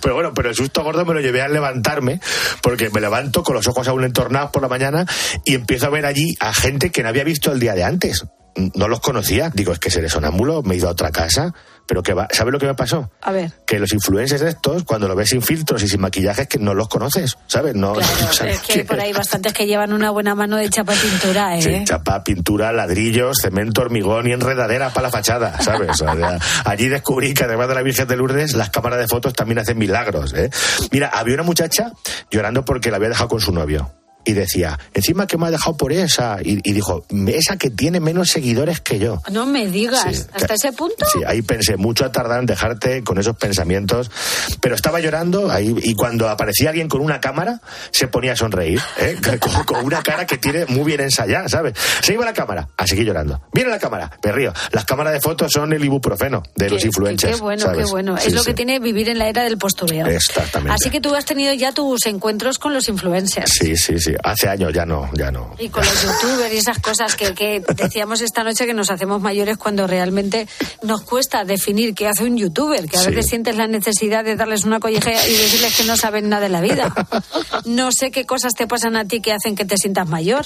[0.02, 2.20] Pero bueno, pero el susto gordo me lo llevé al levantarme,
[2.62, 5.06] porque me levanto con los ojos aún entornados por la mañana
[5.46, 8.26] y empiezo a ver allí a gente que no había visto el día de antes.
[8.56, 9.50] No los conocía.
[9.54, 11.54] Digo, es que seré sonámbulo, me he ido a otra casa.
[11.86, 13.12] Pero que va, ¿sabes lo que me pasó?
[13.22, 13.52] A ver.
[13.68, 16.58] Que los influencers de estos, cuando lo ves sin filtros y sin maquillaje, es que
[16.58, 17.76] no los conoces, ¿sabes?
[17.76, 20.56] No, Claro, no sabes es que hay por ahí bastantes que llevan una buena mano
[20.56, 21.62] de chapa pintura, ¿eh?
[21.62, 25.90] Sí, chapa, pintura, ladrillos, cemento, hormigón y enredadera para la fachada, ¿sabes?
[25.90, 29.34] O sea, allí descubrí que además de la Virgen de Lourdes, las cámaras de fotos
[29.34, 30.50] también hacen milagros, ¿eh?
[30.92, 31.92] Mira, había una muchacha
[32.32, 33.92] llorando porque la había dejado con su novio.
[34.26, 36.38] Y decía, encima que me ha dejado por esa.
[36.44, 39.22] Y, y dijo, esa que tiene menos seguidores que yo.
[39.32, 41.06] No me digas, Sí, ¿hasta que- ese punto?
[41.12, 44.10] Sí, ahí pensé, mucho a tardar en dejarte con esos pensamientos.
[44.62, 48.80] Pero estaba llorando ahí y cuando aparecía alguien con una cámara, se ponía a sonreír,
[48.98, 49.18] ¿eh?
[49.40, 51.74] con, con una cara que tiene muy bien ensayada, ¿sabes?
[52.02, 53.42] Se iba a la cámara, a seguir llorando.
[53.54, 54.54] Viene la cámara, me río.
[54.72, 57.36] Las cámaras de fotos son el ibuprofeno de los influencers.
[57.38, 57.86] Qué bueno, ¿sabes?
[57.86, 58.18] qué bueno.
[58.18, 60.08] Sí, es lo que tiene vivir en la era del postureo.
[60.08, 60.74] Exactamente.
[60.74, 63.52] Así que tú has tenido ya tus encuentros con los influencers.
[63.52, 64.13] Sí, sí, sí.
[64.24, 65.56] Hace años ya no, ya no.
[65.60, 69.22] Y con los youtubers y esas cosas que, que decíamos esta noche que nos hacemos
[69.22, 70.48] mayores cuando realmente
[70.82, 73.10] nos cuesta definir qué hace un youtuber, que a Sí.
[73.10, 76.50] veces sientes la necesidad de darles una colleja y decirles que no saben nada de
[76.50, 76.94] la vida.
[77.66, 80.46] No sé qué cosas te pasan a ti que hacen que te sientas mayor.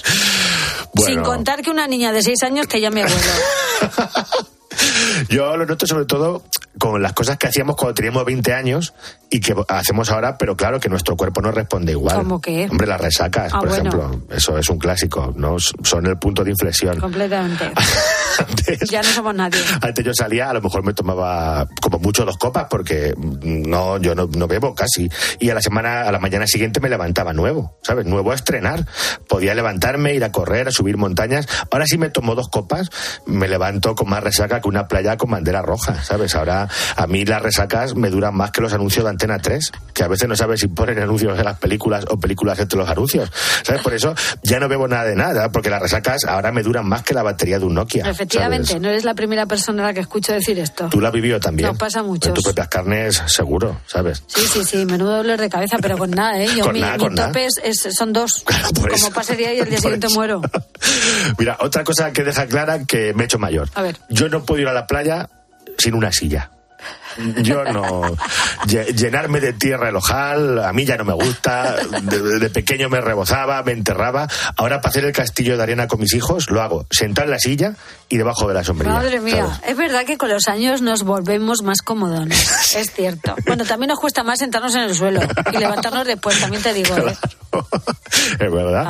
[0.93, 1.13] Bueno.
[1.13, 3.17] Sin contar que una niña de seis años te llame abuelo.
[5.29, 6.43] Yo lo noto sobre todo
[6.79, 8.93] con las cosas que hacíamos cuando teníamos 20 años
[9.31, 12.17] y que hacemos ahora, pero claro que nuestro cuerpo no responde igual.
[12.17, 12.67] ¿Cómo qué?
[12.69, 13.89] Hombre, las resacas, Ah, por bueno.
[13.89, 15.57] ejemplo, eso es un clásico, ¿no?
[15.59, 16.99] Son el punto de inflexión.
[16.99, 17.71] Completamente.
[18.91, 19.59] Ya no somos nadie.
[19.81, 23.97] Antes yo salía, a lo mejor me tomaba como mucho dos copas porque mm, no,
[23.97, 25.09] yo no, no bebo casi.
[25.39, 28.05] Y a la semana, a la mañana siguiente me levantaba nuevo, ¿sabes?
[28.05, 28.85] Nuevo a estrenar.
[29.27, 31.47] Podía levantarme, ir a correr, a subir montañas.
[31.71, 32.89] Ahora sí me tomo dos copas,
[33.25, 36.35] me levanto con más resaca que una playa con bandera roja, ¿sabes?
[36.35, 40.03] Ahora a mí las resacas me duran más que los anuncios de Antena 3, que
[40.03, 43.31] a veces no sabes si ponen anuncios en las películas o películas entre los anuncios,
[43.63, 43.81] ¿sabes?
[43.81, 47.03] Por eso ya no bebo nada de nada, porque las resacas ahora me duran más
[47.03, 48.09] que la batería de un Nokia.
[48.09, 48.81] Efectivamente, ¿sabes?
[48.81, 50.87] no eres la primera persona a la que escucho decir esto.
[50.89, 51.69] Tú lo has vivido también.
[51.69, 52.27] Nos pasa a muchos.
[52.29, 54.23] En tus propias carnes, seguro, ¿sabes?
[54.27, 56.47] Sí, sí, sí, menudo dolor de cabeza, pero con nada, ¿eh?
[56.55, 57.31] Yo, Con mi, nada, mi con nada.
[57.39, 58.43] es- es- son dos.
[58.43, 60.15] por Como día y el día siguiente eso.
[60.15, 60.41] muero.
[61.37, 63.69] Mira, otra cosa que deja clara que me he hecho mayor.
[63.75, 63.97] A ver.
[64.09, 65.29] Yo no puedo ir a la playa
[65.77, 66.51] sin una silla.
[67.43, 68.01] Yo no.
[68.65, 71.75] lle- Llenarme de tierra el ojal, a mí ya no me gusta.
[72.01, 74.27] De, de pequeño me rebozaba, me enterraba.
[74.55, 77.39] Ahora, para hacer el castillo de arena con mis hijos, lo hago sentado en la
[77.39, 77.73] silla
[78.09, 78.93] y debajo de la sombrilla.
[78.93, 79.69] Madre mía, ¿sabes?
[79.69, 82.37] es verdad que con los años nos volvemos más cómodones.
[82.77, 83.35] Es cierto.
[83.45, 85.19] Bueno, también nos cuesta más sentarnos en el suelo
[85.53, 86.95] y levantarnos después, también te digo.
[86.97, 87.15] ¿eh?
[88.39, 88.87] es verdad.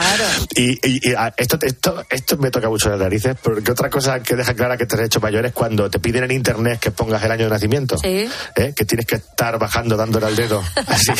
[0.55, 4.19] Y, y- y, ah, esto, esto, esto me toca mucho las narices, porque otra cosa
[4.21, 6.91] que deja clara que te has hecho mayor es cuando te piden en internet que
[6.91, 7.97] pongas el año de nacimiento.
[7.97, 8.16] Sí.
[8.23, 8.73] ¿Eh?
[8.75, 11.11] Que tienes que estar bajando dándole al dedo, así,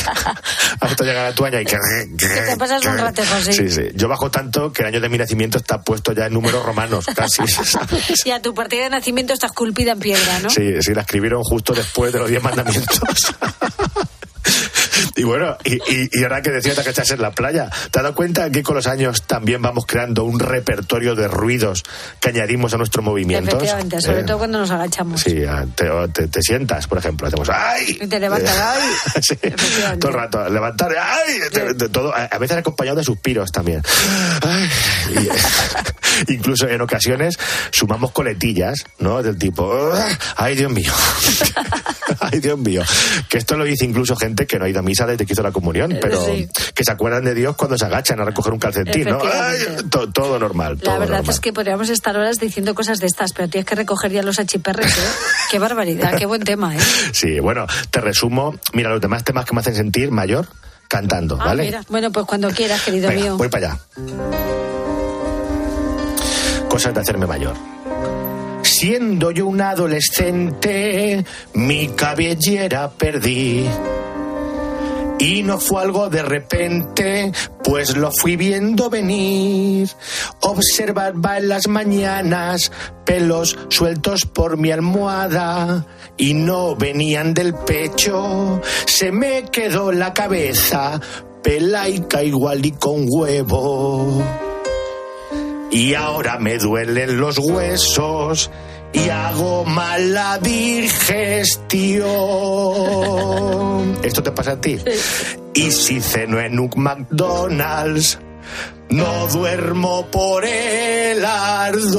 [0.79, 1.77] hasta llegar a tu año y que...
[2.17, 3.53] Que te pasas un ratejo así.
[3.53, 3.81] Sí, sí.
[3.95, 7.05] Yo bajo tanto que el año de mi nacimiento está puesto ya en números romanos,
[7.15, 7.47] casi.
[7.47, 8.25] ¿sabes?
[8.25, 10.49] Y a tu partida de nacimiento está esculpida en piedra, ¿no?
[10.49, 12.97] Sí, sí, la escribieron justo después de los diez mandamientos.
[15.17, 18.03] Y bueno, y, y, y ahora que decías que estás en la playa, ¿te has
[18.03, 21.83] dado cuenta que con los años también vamos creando un repertorio de ruidos
[22.21, 23.55] que añadimos a nuestros movimientos?
[23.55, 25.21] Efectivamente, sobre Eh, todo cuando nos agachamos.
[25.21, 25.41] Sí,
[25.75, 27.97] te, te- te sientas, por ejemplo, hacemos ¡ay!
[27.99, 28.89] Y te levantas, ¡ay!
[29.23, 29.35] Sí,
[29.99, 31.39] todo el rato, levantar, ¡ay!
[31.51, 33.81] De- de todo, a veces acompañado de suspiros también.
[34.43, 34.69] Ay,
[36.27, 37.39] y- incluso en ocasiones
[37.71, 39.23] sumamos coletillas, ¿no?
[39.23, 40.93] Del tipo, "Ah, ¡ay, Dios mío!
[42.19, 42.83] ¡ay, Dios mío!
[43.29, 45.41] Que esto lo dice incluso gente que no ha ido a misa desde que hizo
[45.43, 46.47] la comunión, pero Sí.
[46.75, 49.19] que se acuerdan de Dios cuando se agachan a recoger un calcetín, ¿no?
[49.23, 49.57] ¡Ay!
[49.89, 51.33] To- todo normal, todo La verdad normal.
[51.33, 54.39] es que podríamos estar horas diciendo cosas de estas, pero tienes que recoger ya los
[54.39, 55.01] achiperres, ¿eh?
[55.51, 56.79] Qué barbaridad, qué buen tema, ¿eh?
[57.13, 58.55] Sí, bueno, te resumo.
[58.73, 60.47] Mira, los demás temas que me hacen sentir mayor,
[60.89, 61.63] cantando, Ah, ¿vale?
[61.63, 61.83] mira.
[61.89, 63.37] Bueno, pues cuando quieras, querido Venga, mío.
[63.37, 63.79] voy para allá.
[66.69, 67.55] Cosas de hacerme mayor.
[68.63, 73.65] Siendo yo un adolescente, mi cabellera perdí.
[75.19, 77.31] Y no fue algo de repente,
[77.63, 79.89] pues lo fui viendo venir.
[80.41, 82.71] Observaba en las mañanas
[83.03, 85.85] pelos sueltos por mi almohada
[86.17, 88.61] y no venían del pecho.
[88.85, 91.01] Se me quedó la cabeza
[91.41, 94.21] pelaica igual y con huevo.
[95.71, 98.51] Y ahora me duelen los huesos
[98.93, 102.07] y hago mala digestión.
[104.03, 104.79] ¿Esto te pasa a ti?
[105.53, 108.19] Y si ceno en un McDonald's,
[108.89, 111.97] no duermo por el ardor.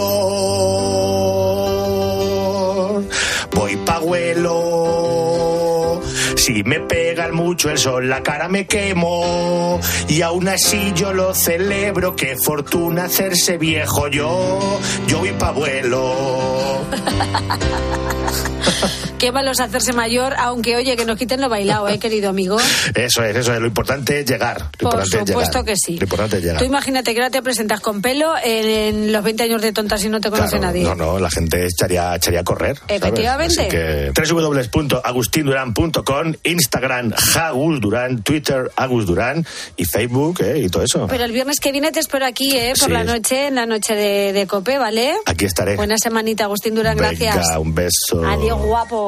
[3.55, 5.58] Voy pa' vuelo.
[6.49, 9.79] Si me pegan mucho el sol, la cara me quemo.
[10.09, 12.17] Y aún así yo lo celebro.
[12.17, 14.81] Qué fortuna hacerse viejo yo.
[15.07, 16.87] Yo voy pa' vuelo.
[19.19, 22.57] Qué malo es hacerse mayor, aunque oye, que nos quiten lo bailado, ¿eh, querido amigo?
[22.95, 23.61] Eso es, eso es.
[23.61, 24.61] Lo importante es llegar.
[24.61, 25.65] Lo Por importante es supuesto llegar.
[25.65, 25.97] que sí.
[25.97, 26.59] Lo importante es llegar.
[26.59, 30.09] Tú imagínate que ahora te presentas con pelo en, los 20 años de tontas y
[30.09, 30.85] no te conoce Claro, nadie.
[30.85, 32.79] No, no, la gente echaría, echaría a correr.
[32.89, 33.69] Efectivamente.
[33.69, 39.45] Que www.agustinduran.com, Instagram, Agus Durán, Twitter, Agus Durán
[39.77, 40.61] y Facebook ¿eh?
[40.61, 41.07] y todo eso.
[41.09, 42.73] Pero el viernes que viene te espero aquí, ¿eh?
[42.79, 42.93] Por Sí.
[42.93, 45.15] la noche, en la noche de, de Cope, ¿vale?
[45.27, 45.77] Aquí estaré.
[45.77, 47.37] Buena semanita, Agustín Durán, gracias.
[47.37, 48.23] Venga, un beso.
[48.25, 49.08] Adiós, guapo.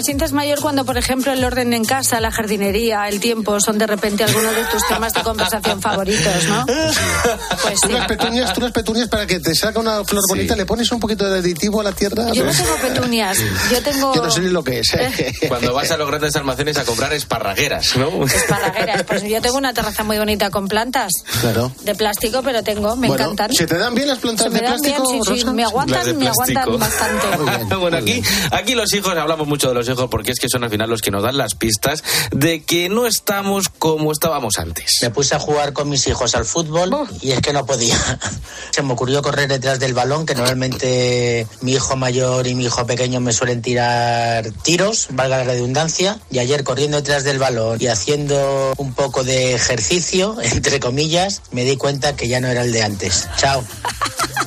[0.00, 3.76] Te sientes mayor cuando, por ejemplo, el orden en casa, la jardinería, el tiempo son
[3.76, 6.64] de repente algunos de tus temas de conversación favoritos, ¿no?
[6.64, 7.92] Pues Tú sí.
[7.92, 11.00] las petunias, tú las petunias para que te salga una flor bonita, le pones un
[11.00, 12.32] poquito de aditivo a la tierra.
[12.32, 13.38] Yo no tengo petunias,
[13.70, 14.94] yo tengo Yo no sé ni lo que es.
[14.94, 15.34] ¿eh?
[15.48, 18.24] Cuando vas a los grandes almacenes a comprar esparragueras, ¿no?
[18.24, 19.02] esparragueras.
[19.02, 21.72] Pues yo tengo una terraza muy bonita con plantas Claro.
[21.82, 23.52] de plástico, pero tengo, me Bueno, encantan.
[23.52, 25.52] ¿Se te dan bien las plantas Se me de dan bien, plástico, sí, sí, Rosa?
[25.52, 27.74] me aguantan, me aguantan bastante.
[27.76, 30.90] bueno, aquí, aquí los hijos, hablamos mucho de los porque es que son al final
[30.90, 34.98] los que nos dan las pistas de que no estamos como estábamos antes.
[35.02, 37.96] Me puse a jugar con mis hijos al fútbol y es que no podía.
[38.70, 42.86] Se me ocurrió correr detrás del balón, que normalmente mi hijo mayor y mi hijo
[42.86, 47.86] pequeño me suelen tirar tiros, valga la redundancia, y ayer corriendo detrás del balón y
[47.86, 52.72] haciendo un poco de ejercicio, entre comillas, me di cuenta que ya no era el
[52.72, 53.28] de antes.
[53.36, 53.64] Chao.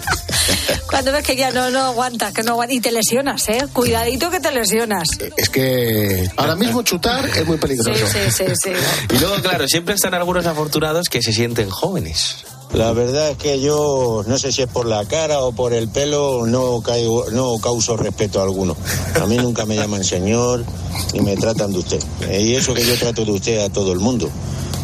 [0.90, 3.66] Cuando ves que ya no, no aguantas, que no aguantas, y te lesionas, ¿eh?
[3.74, 5.08] Cuidadito que te lesionas.
[5.38, 8.06] Es que ahora mismo chutar es muy peligroso.
[8.08, 8.72] sí, sí, sí.
[9.16, 12.46] Y luego, claro, siempre están algunos afortunados que se sienten jóvenes.
[12.74, 15.90] La verdad es que yo no sé si es por la cara o por el
[15.90, 18.76] pelo, no, caigo, no causo respeto alguno.
[19.22, 20.66] A mí nunca me llaman señor
[21.14, 22.04] y me tratan de usted.
[22.30, 24.28] Eh, Y eso que yo trato de usted a todo el mundo,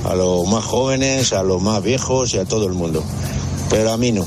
[0.06, 3.04] a los más jóvenes, a los más viejos y a todo el mundo.
[3.72, 4.24] Pero a mí no.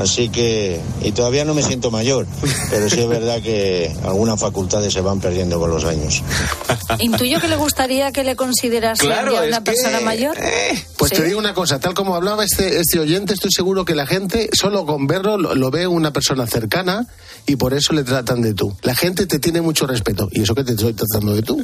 [0.00, 2.26] Así que, y todavía no me siento mayor,
[2.70, 6.22] pero sí es verdad que algunas facultades se van perdiendo con los años.
[6.98, 10.36] Intuyo que le gustaría que le considerasen Claro, una que- persona mayor.
[10.96, 11.16] Pues Sí.
[11.16, 14.48] te digo una cosa, tal como hablaba este, este oyente, estoy seguro que la gente,
[14.52, 17.06] solo con verlo, lo, lo ve una persona cercana
[17.46, 18.76] y por eso le tratan de tú.
[18.82, 20.28] La gente te tiene mucho respeto.
[20.32, 21.62] ¿Y eso que te estoy tratando de tú?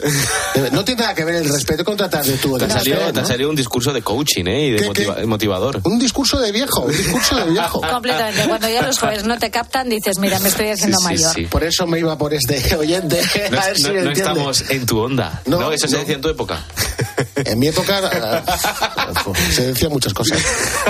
[0.55, 2.55] Eh, No tiene nada que ver el respeto con tratar de tú.
[2.55, 3.29] o Te de ha salido, usted, te ha ¿no?
[3.29, 4.67] salido un discurso de coaching, ¿eh?
[4.67, 5.81] Y de ¿Qué, motiva- motivador.
[5.85, 7.81] Un discurso de viejo, un discurso de viejo.
[8.27, 8.49] Completamente.
[8.49, 11.35] Cuando ya los jóvenes no te captan, dices, mira, me estoy haciendo Sí, mayor.
[11.35, 11.43] sí.
[11.47, 13.21] Por eso me iba por este oyente.
[13.51, 14.21] No, a ver si no- me no entiende.
[14.21, 15.43] estamos en tu onda.
[15.47, 16.65] No, No, eso se decía en tu época.
[17.37, 18.43] En mi época eh,
[19.53, 20.39] se decían muchas cosas.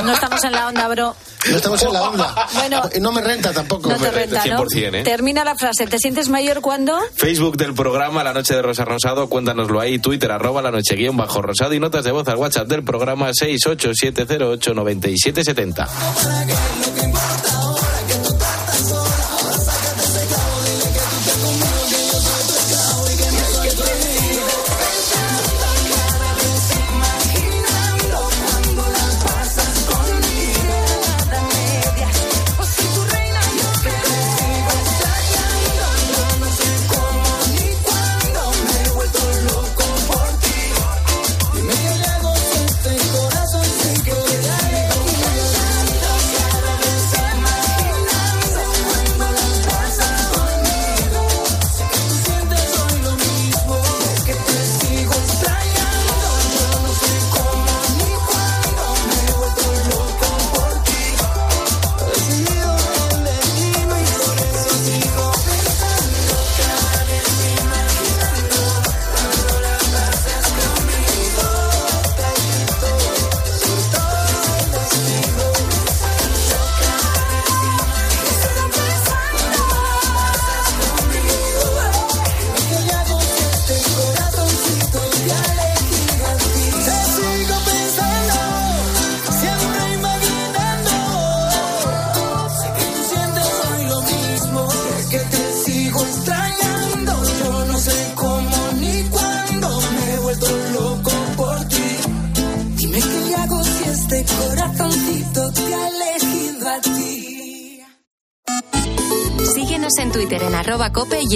[0.04, 1.14] No estamos en la onda, bro.
[1.50, 2.34] No estamos en la onda.
[2.54, 2.82] Bueno.
[2.94, 3.88] Y no me renta tampoco.
[3.88, 4.64] No te renta, ¿no?
[4.64, 5.02] 100%, ¿eh?
[5.04, 5.86] Termina la frase.
[5.86, 6.98] ¿Te sientes mayor cuando?
[7.14, 11.16] Facebook del programa La Noche de Rosa Rosado, cuéntanoslo ahí, Twitter arroba la noche guion
[11.16, 15.88] bajo rosado y notas de voz al WhatsApp del programa 687089770.
[17.20, 17.59] about that.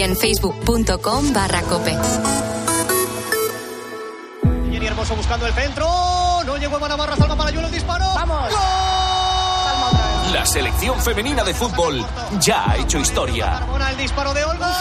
[0.05, 1.97] En facebook.com barra cope.
[4.71, 5.89] Jenny Hermoso buscando el centro.
[6.45, 8.05] No llegó a Navarra, salva para Yuelo el disparo.
[8.15, 8.53] ¡Vamos!
[10.33, 12.05] La selección femenina de fútbol
[12.39, 13.59] ya ha hecho historia.
[13.59, 14.75] Ahora el disparo de Olga.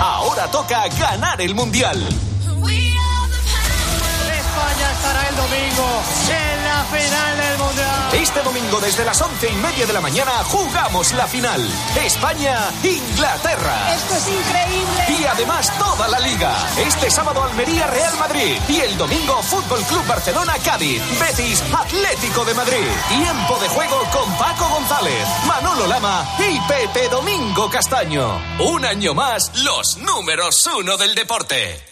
[0.00, 1.98] Ahora toca ganar el Mundial.
[4.42, 6.02] España estará el domingo
[7.12, 8.14] final del Mundial.
[8.14, 11.60] Este domingo desde las once y media de la mañana jugamos la final.
[12.04, 13.94] España-Inglaterra.
[13.94, 15.20] Esto es increíble.
[15.20, 16.54] Y además toda la liga.
[16.78, 18.56] Este sábado Almería Real Madrid.
[18.68, 21.02] Y el domingo Fútbol Club Barcelona Cádiz.
[21.20, 22.86] Betis Atlético de Madrid.
[23.08, 28.40] Tiempo de juego con Paco González, Manolo Lama y Pepe Domingo Castaño.
[28.60, 31.91] Un año más, los números uno del deporte.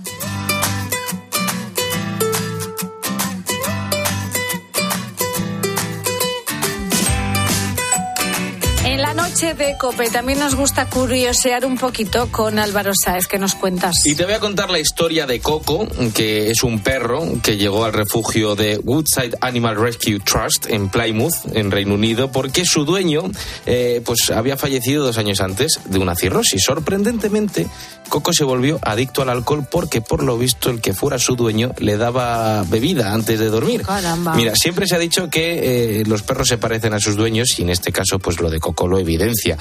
[9.31, 13.27] Noche de Cope también nos gusta curiosear un poquito con Álvaro Sáez.
[13.27, 14.05] que nos cuentas?
[14.05, 17.85] Y te voy a contar la historia de Coco, que es un perro que llegó
[17.85, 23.23] al refugio de Woodside Animal Rescue Trust en Plymouth, en Reino Unido, porque su dueño
[23.65, 26.61] eh, pues había fallecido dos años antes de una cirrosis.
[26.65, 27.67] Sorprendentemente,
[28.09, 31.71] Coco se volvió adicto al alcohol porque, por lo visto, el que fuera su dueño
[31.77, 33.83] le daba bebida antes de dormir.
[33.83, 34.35] Caramba.
[34.35, 37.61] Mira, siempre se ha dicho que eh, los perros se parecen a sus dueños y
[37.61, 39.57] en este caso, pues lo de Coco lo evidencia.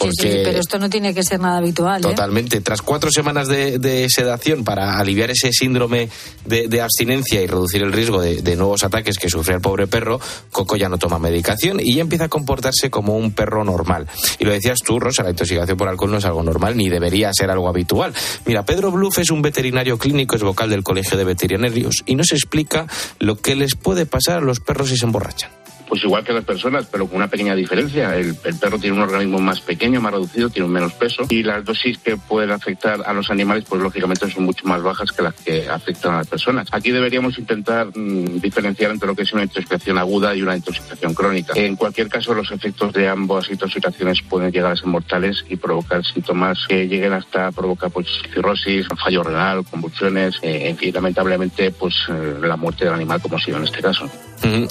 [0.00, 2.00] Sí, sí, Porque pero esto no tiene que ser nada habitual.
[2.00, 2.02] ¿eh?
[2.02, 2.62] Totalmente.
[2.62, 6.08] Tras cuatro semanas de, de sedación para aliviar ese síndrome
[6.46, 9.88] de, de abstinencia y reducir el riesgo de, de nuevos ataques que sufre el pobre
[9.88, 10.18] perro,
[10.52, 14.08] Coco ya no toma medicación y ya empieza a comportarse como un perro normal.
[14.38, 17.30] Y lo decías tú, Rosa, la intoxicación por alcohol no es algo normal ni debería
[17.34, 18.14] ser algo habitual.
[18.46, 22.32] Mira, Pedro Bluff es un veterinario clínico, es vocal del Colegio de Veterinarios y nos
[22.32, 22.86] explica
[23.18, 25.59] lo que les puede pasar a los perros si se emborrachan.
[25.90, 28.14] Pues igual que las personas, pero con una pequeña diferencia.
[28.14, 31.98] El, perro tiene un organismo más pequeño, más reducido, tiene menos peso y las dosis
[31.98, 35.68] que pueden afectar a los animales, pues lógicamente son mucho más bajas que las que
[35.68, 36.68] afectan a las personas.
[36.70, 41.12] Aquí deberíamos intentar mm, diferenciar entre lo que es una intoxicación aguda y una intoxicación
[41.12, 41.54] crónica.
[41.56, 46.04] En cualquier caso, los efectos de ambas intoxicaciones pueden llegar a ser mortales y provocar
[46.04, 51.94] síntomas que lleguen hasta provocar pues cirrosis, fallo renal, convulsiones, eh, en fin, lamentablemente pues
[52.08, 54.08] eh, la muerte del animal como ha sido en este caso.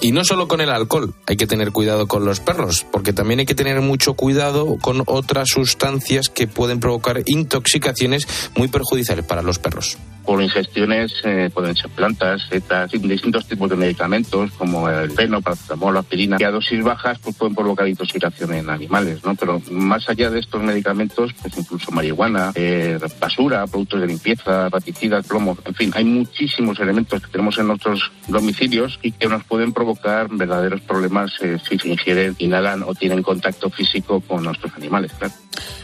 [0.01, 3.41] Y no solo con el alcohol, hay que tener cuidado con los perros, porque también
[3.41, 9.41] hay que tener mucho cuidado con otras sustancias que pueden provocar intoxicaciones muy perjudiciales para
[9.41, 9.97] los perros.
[10.25, 15.97] Por ingestiones eh, pueden ser plantas, setas, distintos tipos de medicamentos como el feno, paracetamol,
[15.97, 19.34] aspirina, que a dosis bajas pues, pueden provocar intoxicación en animales, ¿no?
[19.34, 25.25] Pero más allá de estos medicamentos, pues incluso marihuana, eh, basura, productos de limpieza, baticidas,
[25.25, 29.58] plomo, en fin, hay muchísimos elementos que tenemos en nuestros domicilios y que nos pueden
[29.73, 35.11] provocar verdaderos problemas eh, si se ingieren, inhalan o tienen contacto físico con nuestros animales,
[35.17, 35.33] claro.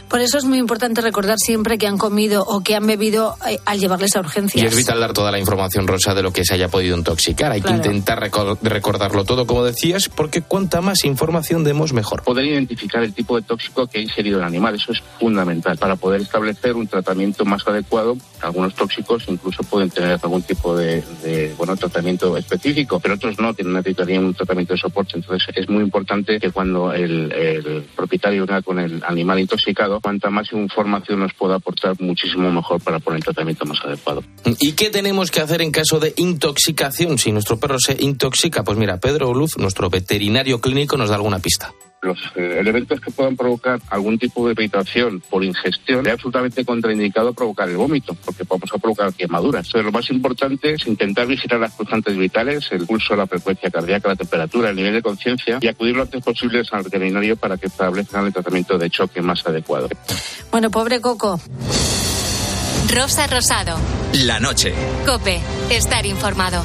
[0.08, 3.58] Por eso es muy importante recordar siempre que han comido o que han bebido eh,
[3.66, 4.62] al llevarles a urgencias.
[4.62, 7.50] Y es vital dar toda la información, Rosa, de lo que se haya podido intoxicar.
[7.50, 7.82] Hay Claro.
[7.82, 12.22] que intentar recor- recordarlo todo, como decías, porque cuanta más información demos, mejor.
[12.22, 15.96] Poder identificar el tipo de tóxico que ha ingerido el animal, eso es fundamental para
[15.96, 18.16] poder establecer un tratamiento más adecuado.
[18.42, 23.52] Algunos tóxicos incluso pueden tener algún tipo de, de, bueno tratamiento específico, pero otros no,
[23.54, 25.12] tienen necesitarían un tratamiento de soporte.
[25.16, 30.52] Entonces es muy importante que cuando el, propietario venga con el animal intoxicado, cuanta más
[30.52, 34.22] información nos pueda aportar, muchísimo mejor para poner el tratamiento más adecuado.
[34.60, 37.18] ¿Y qué tenemos que hacer en caso de intoxicación?
[37.18, 41.38] Si nuestro perro se intoxica, pues mira, Pedro Oluf, nuestro veterinario clínico, nos da alguna
[41.38, 41.72] pista.
[42.06, 47.32] Los eh, elementos que puedan provocar algún tipo de irritación por ingestión es absolutamente contraindicado
[47.32, 49.66] provocar el vómito, porque vamos a provocar quemaduras.
[49.66, 54.08] Entonces, lo más importante es intentar vigilar las constantes vitales, el pulso, la frecuencia cardíaca,
[54.08, 57.66] la temperatura, el nivel de conciencia y acudir lo antes posible al veterinario para que
[57.66, 59.88] establezcan el tratamiento de choque más adecuado.
[60.50, 61.40] Bueno, pobre Coco.
[62.94, 63.78] Rosa Rosado.
[64.24, 64.72] La noche.
[65.04, 65.40] Cope.
[65.70, 66.62] Estar informado.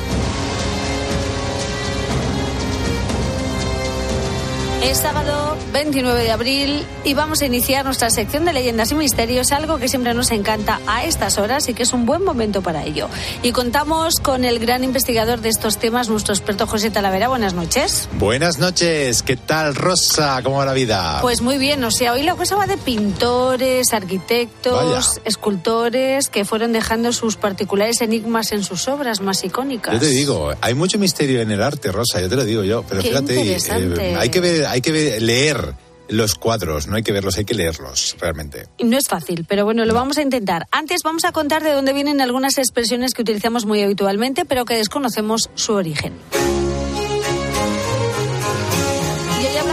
[4.84, 9.52] Es sábado 29 de abril y vamos a iniciar nuestra sección de leyendas y misterios,
[9.52, 12.84] algo que siempre nos encanta a estas horas y que es un buen momento para
[12.84, 13.08] ello.
[13.44, 17.28] Y contamos con el gran investigador de estos temas, nuestro experto José Talavera.
[17.28, 18.10] Buenas noches.
[18.18, 20.42] Buenas noches, ¿qué tal Rosa?
[20.44, 21.20] ¿Cómo va la vida?
[21.22, 25.22] Pues muy bien, o sea, hoy la cosa va de pintores, arquitectos, Vaya.
[25.26, 29.94] escultores que fueron dejando sus particulares enigmas en sus obras más icónicas.
[29.94, 32.84] Yo te digo, hay mucho misterio en el arte, Rosa, yo te lo digo yo.
[32.90, 35.74] Pero Qué fíjate, eh, hay que ver, hay que leer
[36.08, 38.68] los cuadros, no hay que verlos, hay que leerlos, realmente.
[38.80, 40.68] No es fácil, pero bueno, lo vamos a intentar.
[40.72, 44.76] Antes vamos a contar de dónde vienen algunas expresiones que utilizamos muy habitualmente, pero que
[44.76, 46.14] desconocemos su origen.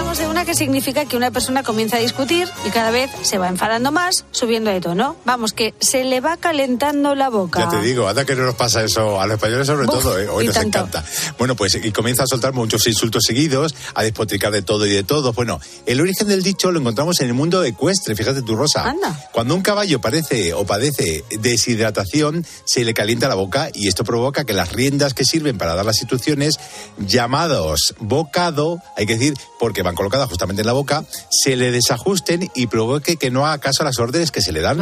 [0.09, 3.37] Hablamos de una que significa que una persona comienza a discutir y cada vez se
[3.37, 5.17] va enfadando más, subiendo de tono.
[5.27, 7.61] Vamos, que se le va calentando la boca.
[7.61, 10.19] Ya te digo, anda que no nos pasa eso a los españoles sobre Buf, todo,
[10.19, 10.27] ¿eh?
[10.27, 10.79] hoy nos tanto.
[10.79, 11.05] encanta.
[11.39, 15.03] Bueno, pues y comienza a soltar muchos insultos seguidos, a despotricar de todo y de
[15.03, 15.35] todo.
[15.35, 18.89] Bueno, el origen del dicho lo encontramos en el mundo ecuestre, fíjate tu Rosa.
[18.89, 19.29] Anda.
[19.33, 24.45] Cuando un caballo parece o padece deshidratación, se le calienta la boca y esto provoca
[24.45, 26.59] que las riendas que sirven para dar las instrucciones,
[26.97, 32.53] llamados bocado, hay que decir, porque van colocadas justamente en la boca, se le desajusten
[32.55, 34.79] y provoque que no haga caso a las órdenes que se le dan.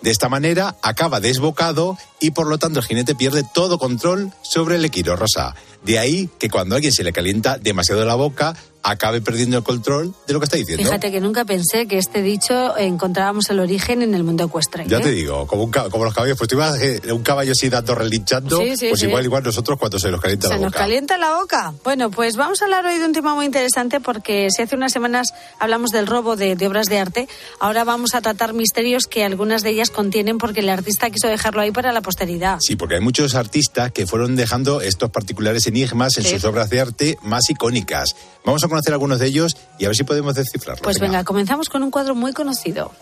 [0.00, 4.76] De esta manera acaba desbocado y por lo tanto el jinete pierde todo control sobre
[4.76, 5.56] el equino rosa.
[5.82, 9.62] De ahí que cuando a alguien se le calienta demasiado la boca, acabe perdiendo el
[9.62, 10.82] control de lo que está diciendo.
[10.84, 14.84] Fíjate que nunca pensé que este dicho encontrábamos el origen en el mundo ecuestre.
[14.86, 15.02] Ya ¿eh?
[15.02, 17.94] te digo, como, un como los caballos, pues tú ibas, eh, un caballo así dando,
[17.94, 19.06] relinchando, Sí, sí, pues sí.
[19.06, 20.78] igual, igual nosotros cuando se nos calienta Se la nos boca.
[20.78, 21.74] calienta la boca.
[21.84, 24.92] Bueno, pues vamos a hablar hoy de un tema muy interesante porque si hace unas
[24.92, 27.28] semanas hablamos del robo de, de obras de arte,
[27.60, 31.60] ahora vamos a tratar misterios que algunas de ellas contienen porque el artista quiso dejarlo
[31.60, 32.58] ahí para la posteridad.
[32.60, 36.80] Sí, porque hay muchos artistas que fueron dejando estos particulares enigmas en sus obras de
[36.80, 38.16] arte más icónicas.
[38.44, 40.82] Vamos a conocer algunos de ellos y a ver si podemos descifrarlos.
[40.82, 42.92] Pues venga, comenzamos con un cuadro muy conocido.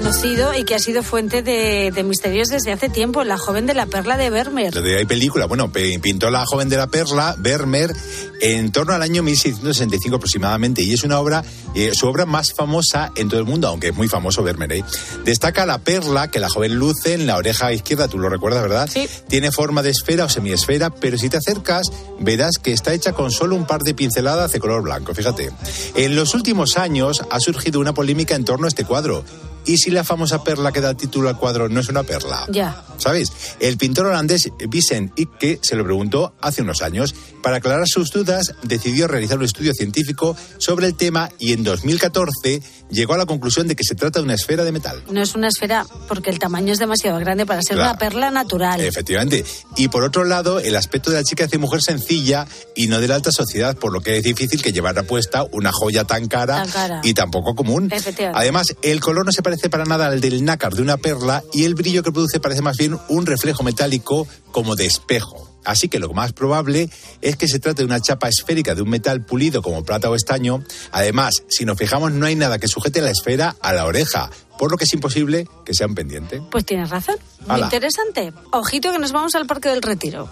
[0.00, 3.72] Conocido y que ha sido fuente de, de misterios desde hace tiempo, la joven de
[3.72, 4.74] la perla de Vermeer.
[4.74, 7.94] De- Hay película, bueno, pintó La joven de la perla, Vermeer,
[8.42, 11.42] en torno al año 1665 aproximadamente, y es una obra,
[11.74, 14.72] eh, su obra más famosa en todo el mundo, aunque es muy famoso Vermeer.
[14.72, 14.84] ¿eh?
[15.24, 18.90] Destaca la perla que la joven luce en la oreja izquierda, tú lo recuerdas, ¿verdad?
[18.92, 19.08] Sí.
[19.28, 21.86] Tiene forma de esfera o semiesfera, pero si te acercas
[22.20, 25.52] verás que está hecha con solo un par de pinceladas de color blanco, fíjate.
[25.94, 29.24] En los últimos años ha surgido una polémica en torno a este cuadro.
[29.66, 32.46] ¿Y si la famosa perla que da título al cuadro no es una perla?
[32.48, 32.84] Ya.
[32.98, 33.30] ¿Sabéis?
[33.60, 37.14] El pintor holandés Vincent Icke se lo preguntó hace unos años.
[37.42, 42.62] Para aclarar sus dudas, decidió realizar un estudio científico sobre el tema y en 2014
[42.90, 45.02] llegó a la conclusión de que se trata de una esfera de metal.
[45.10, 47.90] No es una esfera porque el tamaño es demasiado grande para ser Claro.
[47.90, 48.80] una perla natural.
[48.80, 49.44] Efectivamente.
[49.76, 53.08] Y por otro lado, el aspecto de la chica hace mujer sencilla y no de
[53.08, 56.62] la alta sociedad, por lo que es difícil que llevara puesta una joya tan cara,
[56.62, 57.00] Tan cara.
[57.02, 57.90] y tan poco común.
[57.92, 58.38] Efectivamente.
[58.40, 61.64] Además, el color no se parece para nada al del nácar de una perla y
[61.64, 65.50] el brillo que produce parece más bien un reflejo metálico como de espejo.
[65.64, 66.88] Así que lo más probable
[67.22, 70.14] es que se trate de una chapa esférica de un metal pulido como plata o
[70.14, 70.62] estaño.
[70.92, 74.70] Además, si nos fijamos, no hay nada que sujete la esfera a la oreja, por
[74.70, 76.40] lo que es imposible que sea un pendiente.
[76.50, 77.16] Pues tienes razón.
[77.48, 78.32] Muy interesante.
[78.52, 80.28] Ojito que nos vamos al Parque del Retiro.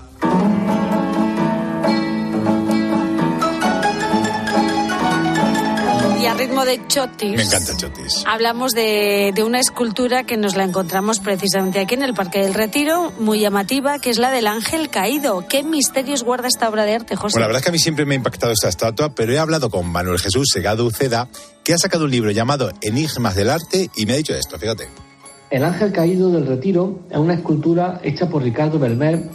[6.25, 7.37] Y a ritmo de chotis.
[7.37, 8.25] Me encanta chotis.
[8.27, 12.55] Hablamos de, de una escultura que nos la encontramos precisamente aquí en el Parque del
[12.55, 15.45] Retiro, muy llamativa, que es la del ángel caído.
[15.47, 17.35] ¿Qué misterios guarda esta obra de arte, José?
[17.35, 19.39] Bueno, la verdad es que a mí siempre me ha impactado esta estatua, pero he
[19.39, 21.29] hablado con Manuel Jesús Segado Uceda,
[21.63, 24.89] que ha sacado un libro llamado Enigmas del Arte y me ha dicho esto, fíjate.
[25.51, 29.29] El ángel caído del retiro es una escultura hecha por Ricardo Belmer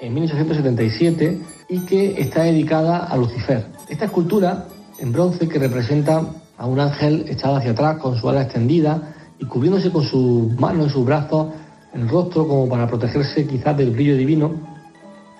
[0.00, 1.40] en 1877
[1.70, 3.66] y que está dedicada a Lucifer.
[3.88, 4.68] Esta escultura
[4.98, 6.22] en bronce que representa
[6.56, 10.88] a un ángel echado hacia atrás con su ala extendida y cubriéndose con sus manos
[10.88, 11.48] y sus brazos
[11.96, 14.52] el rostro como para protegerse quizás del brillo divino,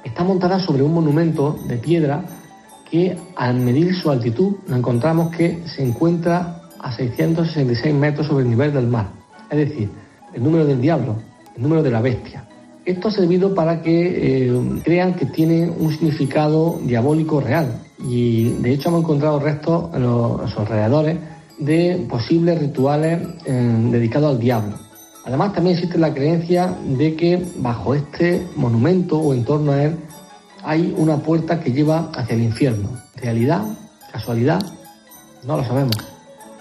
[0.04, 2.24] está montada sobre un monumento de piedra
[2.90, 8.50] que al medir su altitud nos encontramos que se encuentra a 666 metros sobre el
[8.50, 9.08] nivel del mar.
[9.50, 9.90] Es decir,
[10.32, 11.16] el número del diablo,
[11.56, 12.48] el número de la bestia.
[12.84, 17.80] Esto ha servido para que eh, crean que tiene un significado diabólico real.
[17.98, 21.18] Y de hecho hemos encontrado restos en los, alrededores
[21.58, 24.76] de posibles rituales eh, dedicados al diablo.
[25.24, 29.96] Además también existe la creencia de que bajo este monumento o en torno a él
[30.62, 32.90] hay una puerta que lleva hacia el infierno.
[33.16, 33.62] ¿Realidad?
[34.12, 34.60] ¿Casualidad?
[35.44, 35.96] No lo sabemos.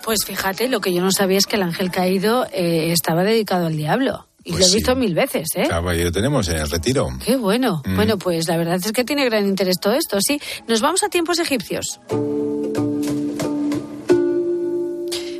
[0.04, 3.66] Pues fíjate, lo que yo no sabía es que el ángel caído eh, estaba dedicado
[3.66, 4.25] al diablo.
[4.48, 4.76] Y Pues lo he sí.
[4.76, 5.64] visto mil veces, ¿eh?
[5.68, 7.10] Claro, ahí lo tenemos en el retiro.
[7.26, 7.82] Qué bueno.
[7.84, 7.96] Mm.
[7.96, 10.39] Bueno, pues la verdad es que tiene gran interés todo esto, sí.
[10.68, 12.00] Nos vamos a tiempos egipcios.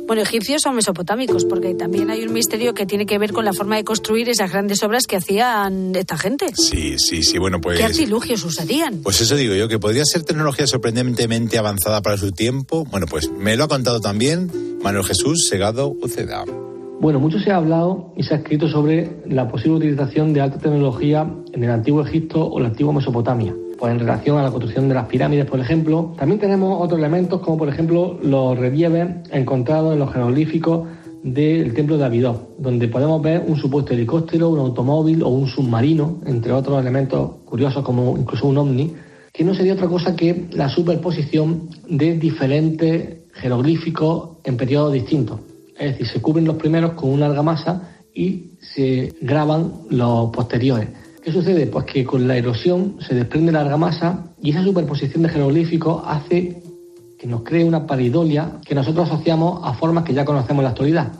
[0.06, 3.52] Bueno, egipcios o mesopotámicos, porque también hay un misterio que tiene que ver con la
[3.52, 6.46] forma de construir esas grandes obras que hacían esta gente.
[6.54, 7.76] Sí, sí, sí, bueno, pues...
[7.78, 9.02] ¿Qué artilugios usarían?
[9.02, 12.84] Pues eso digo yo, que podría ser tecnología sorprendentemente avanzada para su tiempo.
[12.84, 16.44] Bueno, pues me lo ha contado también Manuel Jesús Segado Uceda.
[16.98, 20.58] Bueno, mucho se ha hablado y se ha escrito sobre la posible utilización de alta
[20.58, 23.54] tecnología en el antiguo Egipto o la antigua Mesopotamia.
[23.78, 26.14] Pues en relación a la construcción de las pirámides, por ejemplo.
[26.16, 30.88] También tenemos otros elementos como, por ejemplo, los relieves encontrados en los jeroglíficos
[31.22, 36.20] del templo de Abydos, donde podemos ver un supuesto helicóptero, un automóvil o un submarino,
[36.24, 38.94] entre otros elementos curiosos como incluso un ovni,
[39.32, 45.40] que no sería otra cosa que la superposición de diferentes jeroglíficos en periodos distintos.
[45.78, 50.88] Es decir, se cubren los primeros con una argamasa y se graban los posteriores.
[51.22, 51.66] ¿Qué sucede?
[51.66, 56.62] Pues que con la erosión se desprende la argamasa y esa superposición de jeroglíficos hace
[57.18, 60.70] que nos cree una paridolia que nosotros asociamos a formas que ya conocemos en la
[60.70, 61.12] actualidad.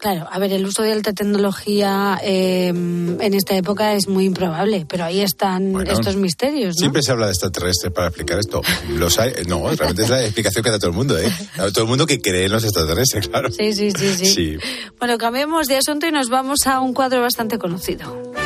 [0.00, 4.86] Claro, a ver, el uso de alta tecnología eh, en esta época es muy improbable,
[4.88, 6.80] pero ahí están Bueno, estos misterios, ¿no?
[6.80, 8.62] Siempre se habla de extraterrestres para explicar esto.
[8.96, 11.30] Los hay, no, realmente es la explicación que da todo el mundo, ¿eh?
[11.74, 13.50] Todo el mundo que cree en los extraterrestres, claro.
[13.52, 14.26] Sí, sí, sí, sí.
[14.26, 14.56] Sí.
[14.98, 18.39] Bueno, cambiemos de asunto y nos vamos a un cuadro bastante conocido.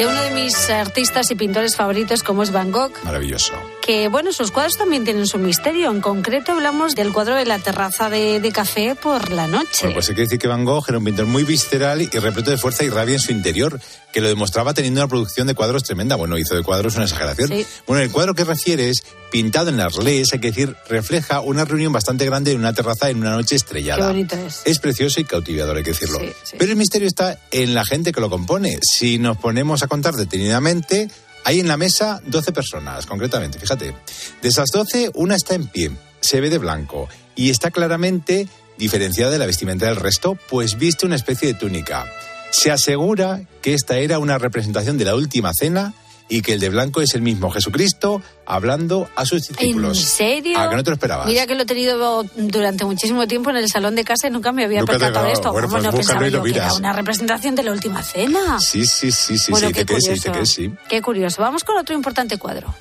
[0.00, 3.52] De uno de mis artistas y pintores favoritos, como es Van Gogh, Maravilloso.
[3.82, 5.90] que bueno, sus cuadros también tienen su misterio.
[5.90, 9.80] En concreto hablamos del cuadro de la terraza de, de café por la noche.
[9.82, 12.50] Bueno, pues hay que decir que Van Gogh era un pintor muy visceral y repleto
[12.50, 13.78] de fuerza y rabia en su interior,
[14.10, 16.16] que lo demostraba teniendo una producción de cuadros tremenda.
[16.16, 17.48] Bueno, hizo de cuadros una exageración.
[17.50, 17.66] Sí.
[17.86, 22.24] Bueno, el cuadro que refieres, pintado en Arles, hay que decir, refleja una reunión bastante
[22.24, 24.06] grande en una terraza en una noche Qué estrellada.
[24.08, 24.62] bonito es.
[24.64, 26.20] Es precioso y cautivador, hay que decirlo.
[26.20, 26.56] Sí, sí.
[26.58, 28.78] Pero el misterio está en la gente que lo compone.
[28.82, 31.10] Si nos ponemos a contar detenidamente,
[31.44, 33.94] hay en la mesa 12 personas, concretamente, fíjate.
[34.40, 39.30] De esas 12, una está en pie, se ve de blanco y está claramente diferenciada
[39.30, 42.06] de la vestimenta del resto, pues viste una especie de túnica.
[42.50, 45.92] Se asegura que esta era una representación de la última cena
[46.30, 49.98] y que el de blanco es el mismo Jesucristo hablando a sus discípulos.
[49.98, 50.58] ¿En serio?
[50.58, 51.26] ¿A que no te lo esperabas?
[51.26, 54.52] Mira que lo he tenido durante muchísimo tiempo en el salón de casa y nunca
[54.52, 55.52] me había Nunca percatado de esto.
[55.52, 58.58] Bueno, pues no pensaba yo que era una representación de la última cena.
[58.60, 60.22] Sí, sí, sí, sí, Bueno, sí, qué te crees, curioso.
[60.22, 60.72] te crees, sí.
[60.88, 61.42] Qué curioso.
[61.42, 62.72] Vamos con otro importante cuadro.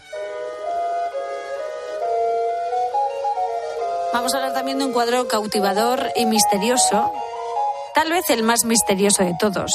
[4.13, 7.11] Vamos a hablar también de un cuadro cautivador y misterioso,
[7.93, 9.71] tal vez el más misterioso de todos.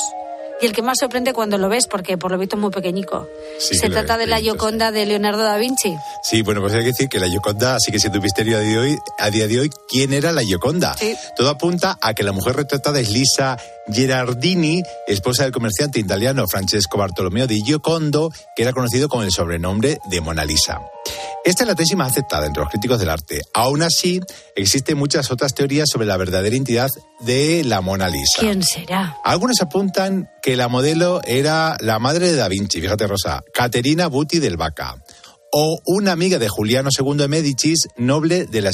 [0.65, 3.29] Y el que más sorprende cuando lo ves, porque por lo visto es muy pequeñico.
[3.59, 5.95] Sí, Se trata de la Gioconda de Leonardo da Vinci.
[6.23, 8.71] Sí, bueno, pues hay que decir que la Gioconda sigue siendo un misterio a día
[8.71, 8.99] de hoy.
[9.19, 10.97] A día de hoy ¿Quién era la Gioconda?
[11.37, 13.59] Todo apunta a que la mujer retratada es Lisa
[13.93, 19.99] Gerardini, esposa del comerciante italiano Francesco Bartolomeo di Giocondo, que era conocido con el sobrenombre
[20.07, 20.81] de Mona Lisa.
[21.45, 23.43] Esta es la tesis más aceptada entre los críticos del arte.
[23.53, 24.19] Aún así,
[24.57, 26.89] existen muchas otras teorías sobre la verdadera identidad
[27.21, 28.41] de la Mona Lisa.
[28.41, 29.19] ¿Quién será?
[29.23, 34.39] Algunos apuntan que la modelo era la madre de Da Vinci, fíjate Rosa, Caterina Buti
[34.39, 34.97] del Vaca,
[35.53, 38.71] o una amiga de Juliano II de Médicis, noble de la,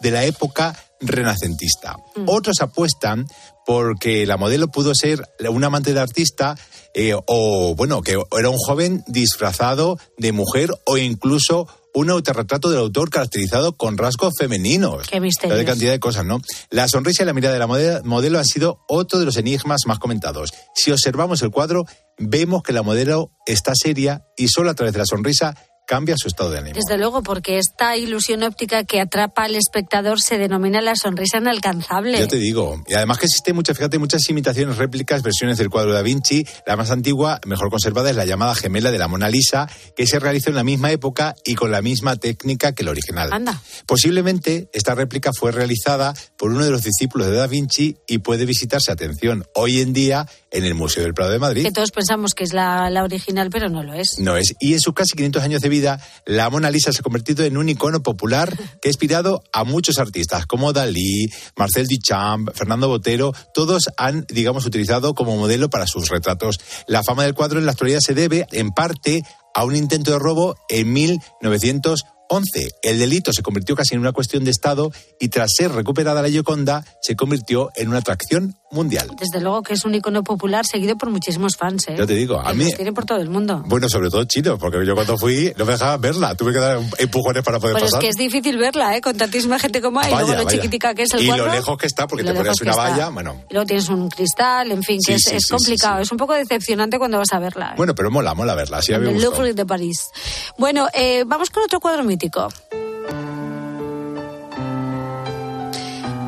[0.00, 1.96] de la época renacentista.
[2.26, 3.26] Otros apuestan
[3.64, 6.54] porque la modelo pudo ser un amante de artista
[6.92, 11.66] eh, o, bueno, que era un joven disfrazado de mujer o incluso
[12.00, 15.06] un autorretrato del autor caracterizado con rasgos femeninos.
[15.06, 15.54] Qué misterio.
[15.54, 16.40] De cantidad de cosas, ¿no?
[16.70, 19.82] La sonrisa y la mirada de la modelo, modelo han sido otro de los enigmas
[19.86, 20.50] más comentados.
[20.74, 21.84] Si observamos el cuadro,
[22.18, 25.54] vemos que la modelo está seria y solo a través de la sonrisa
[25.90, 26.76] cambia su estado de ánimo.
[26.76, 32.16] Desde luego, porque esta ilusión óptica que atrapa al espectador se denomina la sonrisa inalcanzable.
[32.16, 32.80] Ya te digo.
[32.86, 36.46] Y además que existen muchas, fíjate, muchas imitaciones, réplicas, versiones del cuadro de Da Vinci.
[36.64, 40.20] La más antigua, mejor conservada, es la llamada gemela de la Mona Lisa, que se
[40.20, 43.32] realizó en la misma época y con la misma técnica que el original.
[43.32, 43.60] Anda.
[43.84, 48.46] Posiblemente esta réplica fue realizada por uno de los discípulos de Da Vinci y puede
[48.46, 51.64] visitarse, atención, hoy en día en el Museo del Prado de Madrid.
[51.64, 54.18] Que todos pensamos que es la, la original, pero no lo es.
[54.18, 54.54] No es.
[54.60, 55.79] Y en sus casi 500 años de vida,
[56.26, 59.98] la Mona Lisa se ha convertido en un icono popular que ha inspirado a muchos
[59.98, 63.32] artistas como Dalí, Marcel Duchamp, Fernando Botero.
[63.54, 66.60] Todos han, digamos, utilizado como modelo para sus retratos.
[66.86, 69.22] La fama del cuadro en la actualidad se debe, en parte,
[69.54, 72.68] a un intento de robo en 1911.
[72.82, 76.28] El delito se convirtió casi en una cuestión de Estado y tras ser recuperada la
[76.28, 79.10] Gioconda, se convirtió en una atracción mundial.
[79.18, 81.88] Desde luego que es un icono popular seguido por muchísimos fans.
[81.88, 81.94] ¿eh?
[81.98, 82.64] Ya te digo, a Que mí...
[82.64, 83.62] los tiene por todo el mundo.
[83.66, 86.34] Bueno, sobre todo chino, porque yo cuando fui no me dejaban verla.
[86.34, 88.00] Tuve que dar empujones para poder Pero es pasar.
[88.02, 89.00] que es difícil verla, ¿eh?
[89.00, 90.06] Con tantísima gente como hay.
[90.12, 90.50] y luego lo vaya.
[90.50, 91.46] chiquitica que es el y cuadro.
[91.46, 92.82] lo lejos que está, porque te pones una está.
[92.82, 93.42] valla, bueno.
[93.50, 96.00] Y luego tienes un cristal, en fin, que Sí, es, sí, es sí, complicado.
[96.00, 97.70] Es un poco decepcionante cuando vas a verla.
[97.70, 97.74] ¿eh?
[97.76, 99.20] Bueno, pero mola, mola verla, así el.
[99.20, 100.10] Louvre de París.
[100.58, 102.48] Bueno, eh, vamos con otro cuadro mítico.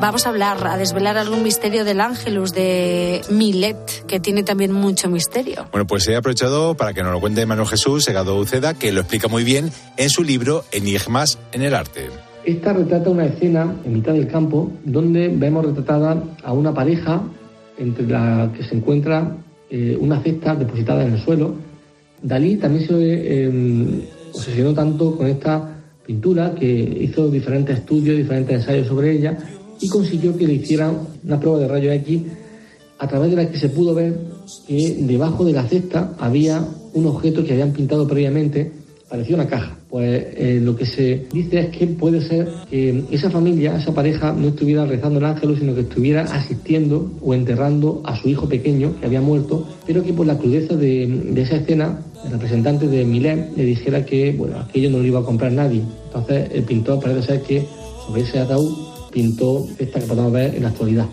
[0.03, 5.09] Vamos a hablar, a desvelar algún misterio del Ángelus de Millet, que tiene también mucho
[5.09, 5.67] misterio.
[5.71, 8.99] Bueno, pues he aprovechado para que nos lo cuente Manuel Jesús Segado Uceda, que lo
[8.99, 12.09] explica muy bien en su libro Enigmas en el arte.
[12.43, 17.21] Esta retrata una escena en mitad del campo donde vemos retratada a una pareja
[17.77, 19.37] entre la que se encuentra
[19.69, 21.55] eh, una cesta depositada en el suelo.
[22.21, 28.87] Dalí también se eh, obsesionó tanto con esta pintura que hizo diferentes estudios, diferentes ensayos
[28.87, 29.37] sobre ella
[29.79, 32.21] y consiguió que le hicieran una prueba de rayos X
[32.99, 34.17] a través de la que se pudo ver
[34.67, 38.71] que debajo de la cesta había un objeto que habían pintado previamente,
[39.09, 39.77] parecía una caja.
[39.89, 44.31] Pues eh, lo que se dice es que puede ser que esa familia, esa pareja,
[44.33, 48.99] no estuviera rezando el ángel, sino que estuviera asistiendo o enterrando a su hijo pequeño
[48.99, 53.49] que había muerto, pero que por la crudeza de, esa escena, el representante de Milén
[53.55, 55.81] le dijera que bueno, aquello no lo iba a comprar nadie.
[56.05, 57.67] Entonces el pintor parece ser que
[58.07, 61.05] sobre ese ataúd pintó esta que podemos ver en la actualidad.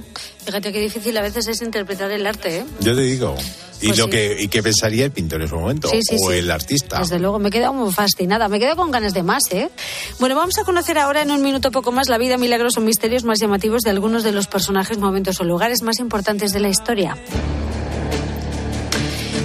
[0.45, 2.65] Fíjate qué difícil a veces es interpretar el arte, ¿eh?
[2.81, 3.35] Yo te digo.
[3.83, 4.11] Y Pues lo sí.
[4.11, 6.37] que y qué pensaría el pintor en su momento Sí, sí, o sí.
[6.39, 6.99] el artista.
[6.99, 8.47] Desde luego, me he quedado muy fascinada.
[8.49, 9.71] Me quedo con ganas de más, ¿eh?
[10.19, 13.25] Bueno, vamos a conocer ahora en un minuto poco más la vida, milagros o misterios
[13.25, 17.17] más llamativos de algunos de los personajes, momentos o lugares más importantes de la historia.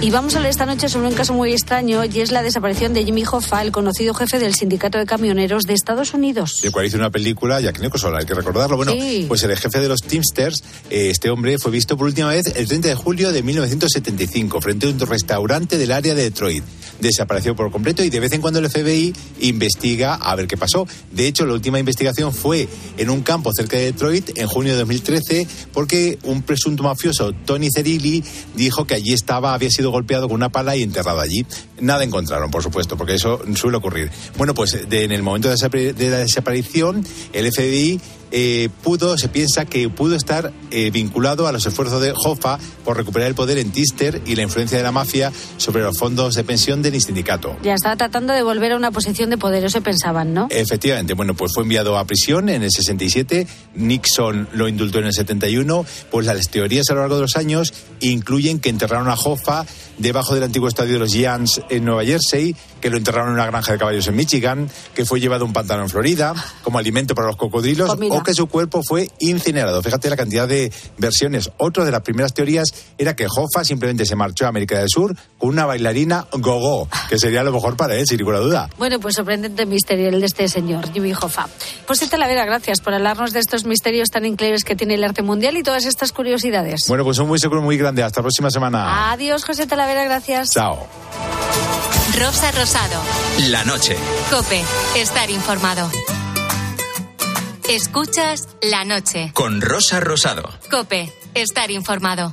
[0.02, 2.92] Y vamos a hablar esta noche sobre un caso muy extraño y es la desaparición
[2.92, 6.60] de Jimmy Hoffa, el conocido jefe del sindicato de camioneros de Estados Unidos.
[6.62, 8.76] de cual hizo una película, Jack Nicholson, hay que recordarlo.
[8.76, 9.24] Bueno, Sí.
[9.26, 12.68] pues el jefe de los Teamsters, eh, este hombre fue visto por última vez el
[12.68, 16.62] 30 de julio de 1975 frente a un restaurante del área de Detroit.
[17.00, 20.86] Desapareció por completo y de vez en cuando el FBI investiga a ver qué pasó.
[21.10, 22.68] De hecho, la última investigación fue
[22.98, 27.70] en un campo cerca de Detroit en junio de 2013 porque un presunto mafioso, Tony
[27.74, 28.22] Cerilli,
[28.54, 31.46] dijo que allí estaba, había sido golpeado con una pala y enterrado allí.
[31.80, 34.10] Nada encontraron, por supuesto, porque eso suele ocurrir.
[34.36, 38.00] Bueno, pues en el momento de la desaparición, el FBI
[38.30, 42.96] eh, pudo, se piensa que pudo estar eh, vinculado a los esfuerzos de Hoffa por
[42.96, 46.44] recuperar el poder en Tister y la influencia de la mafia sobre los fondos de
[46.44, 47.56] pensión del sindicato.
[47.62, 50.48] Ya estaba tratando de volver a una posición de poder, eso pensaban, ¿no?
[50.50, 55.12] Efectivamente, bueno, pues fue enviado a prisión en el 67, Nixon lo indultó en el
[55.12, 59.66] 71, pues las teorías a lo largo de los años incluyen que enterraron a Hoffa
[59.98, 63.46] debajo del antiguo estadio de los Giants en Nueva Jersey, que lo enterraron en una
[63.46, 67.14] granja de caballos en Michigan, que fue llevado a un pantano en Florida como alimento
[67.14, 69.82] para los cocodrilos o que su cuerpo fue incinerado.
[69.82, 71.50] Fíjate la cantidad de versiones.
[71.58, 75.16] Otra de las primeras teorías era que Hoffa simplemente se marchó a América del Sur
[75.38, 78.70] con una bailarina gogo, que sería lo mejor para él, sin ninguna duda.
[78.78, 81.48] Bueno, pues sorprendente misterio el de este señor, Jimmy Hoffa.
[81.86, 85.56] Pues Talavera, gracias por hablarnos de estos misterios tan increíbles que tiene el arte mundial
[85.56, 86.84] y todas estas curiosidades.
[86.88, 88.02] Bueno, pues un muy seguro muy grande.
[88.02, 89.12] Hasta la próxima semana.
[89.12, 90.50] Adiós, José Talavera, gracias.
[90.50, 90.86] Chao.
[92.18, 93.00] Rosa Rosado.
[93.48, 93.96] La noche.
[94.28, 94.60] Cope.
[94.96, 95.88] Estar informado.
[97.68, 99.30] Escuchas la noche.
[99.34, 100.52] Con Rosa Rosado.
[100.68, 101.12] Cope.
[101.34, 102.32] Estar informado.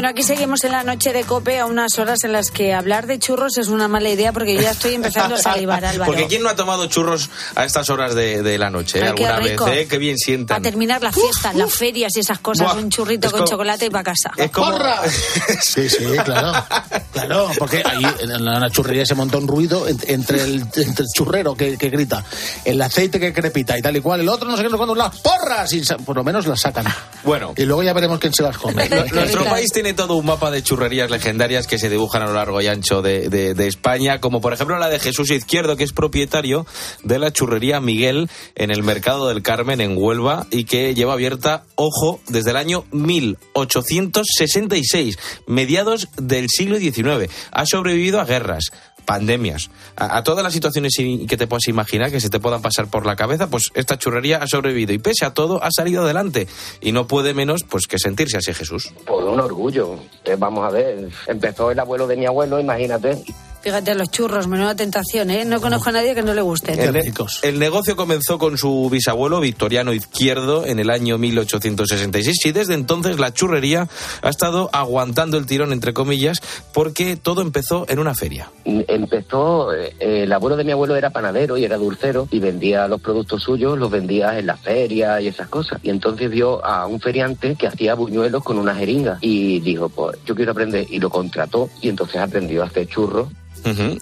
[0.00, 3.06] Bueno, aquí seguimos en la noche de COPE a unas horas en las que hablar
[3.06, 6.10] de churros es una mala idea porque yo ya estoy empezando a salivar, Álvaro.
[6.10, 8.98] Porque ¿quién no ha tomado churros a estas horas de, de la noche?
[8.98, 9.12] eh?
[9.14, 9.76] Qué ¿Alguna vez?
[9.82, 9.86] eh?
[9.90, 10.62] Qué bien Para sientan.
[10.62, 13.90] terminar la fiesta, las ferias y esas cosas, Buah, un churrito con como- chocolate y
[13.90, 14.30] para casa.
[14.38, 14.78] Es como...
[15.60, 16.64] Sí, sí, claro.
[17.12, 21.08] Claro, porque ahí en la, churrería se monta un ruido en- entre el, entre el
[21.14, 22.24] churrero que, que grita,
[22.64, 25.14] el aceite que crepita y tal y cual, el otro no sé qué, cuándo, las
[25.20, 26.86] porras, y por lo menos las sacan.
[27.22, 27.52] Bueno.
[27.54, 28.88] Y luego ya veremos quién se las come.
[29.12, 32.60] Nuestro país tiene todo un mapa de churrerías legendarias que se dibujan a lo largo
[32.60, 36.66] y ancho de, de- España, como por ejemplo la de Jesús Izquierdo, que es propietario
[37.04, 41.64] de la churrería Miguel en el Mercado del Carmen en Huelva y que lleva abierta,
[41.76, 47.30] ojo, desde el año 1866, mediados del siglo XIX.
[47.52, 48.64] Ha sobrevivido a guerras,
[49.10, 53.06] pandemias, a, todas las situaciones que te puedas imaginar que se te puedan pasar por
[53.06, 56.46] la cabeza, pues esta churrería ha sobrevivido y pese a todo ha salido adelante
[56.80, 58.92] y no puede menos pues que sentirse así Jesús.
[59.04, 59.96] Por un orgullo.
[60.24, 63.20] Eh, vamos a ver, empezó el abuelo de mi abuelo, imagínate.
[63.62, 65.44] Fíjate, los churros, menuda tentación, ¿eh?
[65.44, 66.72] No conozco a nadie que no le guste.
[66.72, 72.52] El, ne- el negocio comenzó con su bisabuelo Victoriano Izquierdo en el año 1866 y
[72.52, 73.86] desde entonces la churrería
[74.22, 76.38] ha estado aguantando el tirón entre comillas
[76.72, 78.50] porque todo empezó en una feria.
[78.64, 83.00] Empezó, eh, el abuelo de mi abuelo era panadero y era dulcero y vendía los
[83.00, 85.80] productos suyos, los vendía en las ferias y esas cosas.
[85.82, 90.18] Y entonces vio a un feriante que hacía buñuelos con una jeringa y dijo, pues
[90.24, 93.28] yo quiero aprender y lo contrató y entonces aprendió a hacer churros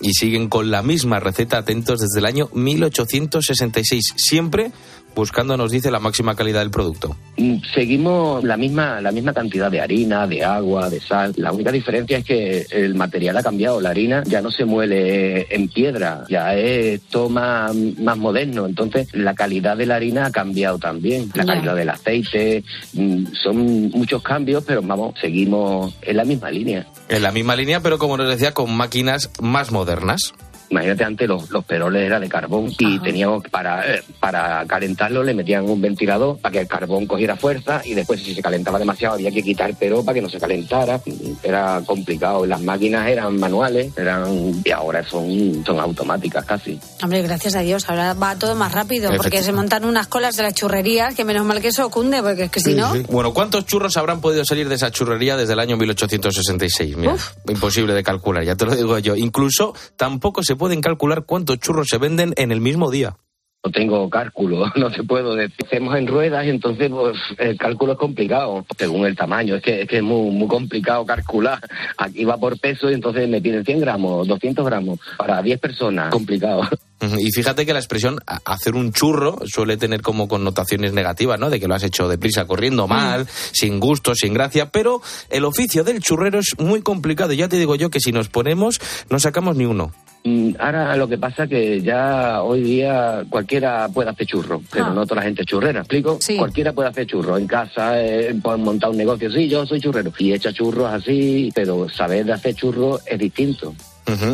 [0.01, 4.71] Y siguen con la misma receta atentos desde el año 1866, siempre
[5.19, 7.17] buscando, nos dice, la máxima calidad del producto.
[7.37, 11.33] Mm, Seguimos la misma, la misma cantidad de harina, de agua, de sal.
[11.37, 13.81] La única diferencia es que el material ha cambiado.
[13.81, 18.67] La harina ya no se muele en piedra, ya es todo más, más moderno.
[18.67, 21.31] Entonces, la calidad de la harina ha cambiado también.
[21.35, 22.65] La calidad del aceite.
[22.95, 26.87] mm, Son muchos cambios, pero vamos, seguimos en la misma línea.
[27.09, 30.33] En la misma línea, pero como nos decía, con máquinas más modernas.
[30.71, 35.23] Imagínate, antes los, los peroles eran de carbón y teníamos que, para, eh, para calentarlo
[35.23, 38.79] le metían un ventilador para que el carbón cogiera fuerza y después si se calentaba
[38.79, 41.01] demasiado había que quitar el perol para que no se calentara.
[41.43, 42.47] Era complicado.
[42.47, 46.79] Las máquinas eran manuales eran y ahora son, son automáticas casi.
[47.03, 50.43] Hombre, gracias a Dios, ahora va todo más rápido, porque se montan unas colas de
[50.43, 52.93] las churrerías, que menos mal que eso cunde, porque es que si no...
[53.09, 56.97] Bueno, ¿cuántos churros habrán podido salir de esa churrería desde el año 1866?
[56.97, 57.17] Mira,
[57.49, 59.17] imposible de calcular, ya te lo digo yo.
[59.17, 63.17] Incluso tampoco se pueden calcular cuántos churros se venden en el mismo día.
[63.65, 65.67] No tengo cálculo, no te puedo decir.
[65.67, 69.57] Hacemos en ruedas y entonces pues, el cálculo es complicado, según el tamaño.
[69.57, 71.59] Es que es, que es muy, muy complicado calcular.
[71.97, 76.13] Aquí va por peso y entonces me piden 100 gramos, 200 gramos para 10 personas.
[76.13, 76.63] Complicado.
[77.01, 81.49] Y fíjate que la expresión hacer un churro suele tener como connotaciones negativas, ¿no?
[81.51, 85.85] De que lo has hecho deprisa, corriendo mal, sin gusto, sin gracia, pero el oficio
[85.85, 87.33] del churrero es muy complicado.
[87.33, 88.81] y Ya te digo yo que si nos ponemos,
[89.11, 89.93] no sacamos ni uno.
[90.25, 94.91] Mm, Ahora lo que pasa que ya hoy día cualquiera puede hacer churro, pero Ah.
[94.91, 96.19] no toda la gente es churrera, ¿explico?
[96.37, 100.13] Cualquiera puede hacer churro en casa, eh, pueden montar un negocio, sí, yo soy churrero
[100.19, 103.73] y echa churros así, pero saber de hacer churros es distinto.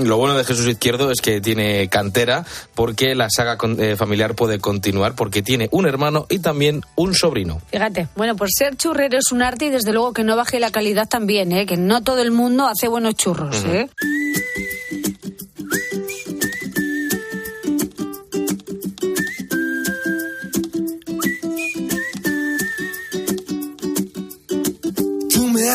[0.04, 2.44] Lo bueno de Jesús Izquierdo es que tiene cantera
[2.74, 7.14] porque la saga con- eh, familiar puede continuar porque tiene un hermano y también un
[7.14, 7.60] sobrino.
[7.70, 10.70] Fíjate, bueno, pues ser churrero es un arte y desde luego que no baje la
[10.70, 11.66] calidad también, ¿eh?
[11.66, 13.64] Que no todo el mundo hace buenos churros.
[13.66, 13.88] ¿eh?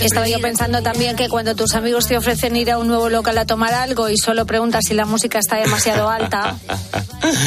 [0.00, 3.36] Estaba yo pensando también que cuando tus amigos te ofrecen ir a un nuevo local
[3.38, 6.56] a tomar algo y solo preguntas si la música está demasiado alta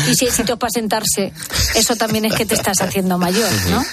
[0.09, 1.31] y si hay sitios para sentarse,
[1.75, 3.83] eso también es que te estás haciendo mayor, ¿no?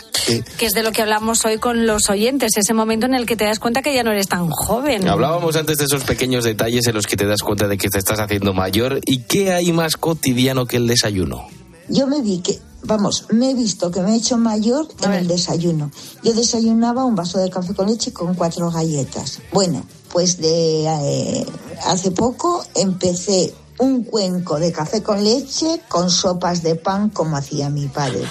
[0.58, 3.36] Que es de lo que hablamos hoy con los oyentes, ese momento en el que
[3.36, 5.06] te das cuenta que ya no eres tan joven.
[5.08, 7.98] Hablábamos antes de esos pequeños detalles en los que te das cuenta de que te
[7.98, 9.00] estás haciendo mayor.
[9.06, 11.46] ¿Y qué hay más cotidiano que el desayuno?
[11.88, 15.26] Yo me vi que, vamos, me he visto que me he hecho mayor en el
[15.26, 15.90] desayuno.
[16.22, 19.40] Yo desayunaba un vaso de café con leche con cuatro galletas.
[19.52, 21.46] Bueno, pues de eh,
[21.84, 27.68] hace poco empecé un cuenco de café con leche con sopas de pan como hacía
[27.68, 28.24] mi padre.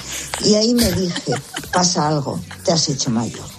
[0.43, 1.33] Y ahí me dije,
[1.71, 3.54] pasa algo, te has hecho mayor.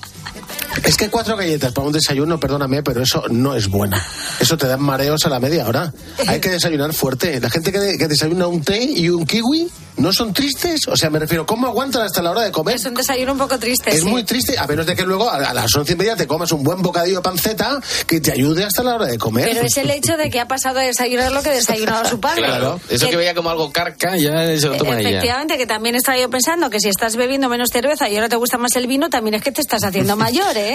[0.84, 3.96] Es que cuatro galletas para un desayuno, perdóname, pero eso no es bueno.
[4.40, 5.92] Eso te dan mareos a la media hora.
[6.26, 7.40] Hay que desayunar fuerte.
[7.40, 10.86] La gente que, que desayuna un té y un kiwi no son tristes.
[10.88, 12.76] O sea, me refiero, ¿cómo aguantan hasta la hora de comer?
[12.76, 13.90] Es un desayuno un poco triste.
[13.90, 14.06] Es sí.
[14.06, 16.50] muy triste, a menos de que luego a a las once y media te comas
[16.52, 19.48] un buen bocadillo de panceta que te ayude hasta la hora de comer.
[19.52, 22.42] Pero es el hecho de que ha pasado a desayunar lo que desayunaba su padre.
[22.42, 25.10] Claro, eso que veía como algo carca, ya se lo toma ella.
[25.10, 28.36] Efectivamente, que también estaba yo pensando que si estás bebiendo menos cerveza y ahora te
[28.36, 30.65] gusta más el vino, también es que te estás haciendo mayor, ¿eh?